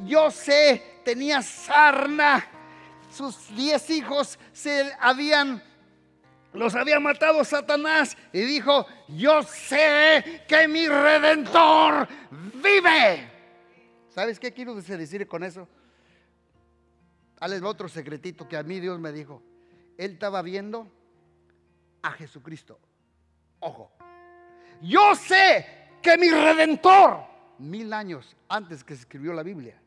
[0.00, 2.51] yo sé, tenía sarna.
[3.12, 5.62] Sus diez hijos se habían,
[6.54, 12.08] los había matado Satanás y dijo, yo sé que mi redentor
[12.54, 13.30] vive.
[14.08, 15.68] ¿Sabes qué quiero decir con eso?
[17.40, 19.42] Hales otro secretito que a mí Dios me dijo.
[19.98, 20.90] Él estaba viendo
[22.00, 22.78] a Jesucristo.
[23.60, 23.92] Ojo.
[24.80, 25.66] Yo sé
[26.00, 27.24] que mi redentor,
[27.58, 29.80] mil años antes que se escribió la Biblia,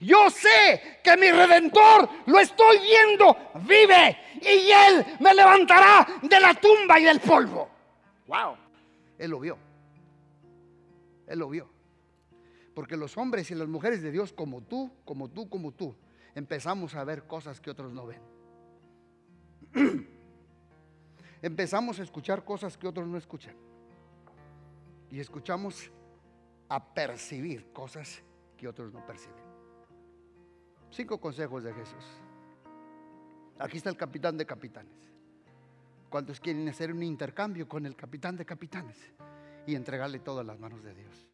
[0.00, 6.54] yo sé que mi redentor lo estoy viendo, vive y él me levantará de la
[6.54, 7.68] tumba y del polvo.
[8.26, 8.56] Wow.
[9.18, 9.58] Él lo vio.
[11.26, 11.68] Él lo vio.
[12.74, 15.94] Porque los hombres y las mujeres de Dios, como tú, como tú, como tú,
[16.34, 18.20] empezamos a ver cosas que otros no ven.
[21.42, 23.54] empezamos a escuchar cosas que otros no escuchan.
[25.10, 25.90] Y escuchamos
[26.68, 28.22] a percibir cosas
[28.56, 29.53] que otros no perciben.
[30.94, 32.04] Cinco consejos de Jesús.
[33.58, 34.94] Aquí está el capitán de capitanes.
[36.08, 38.96] ¿Cuántos quieren hacer un intercambio con el capitán de capitanes
[39.66, 41.33] y entregarle todas las manos de Dios?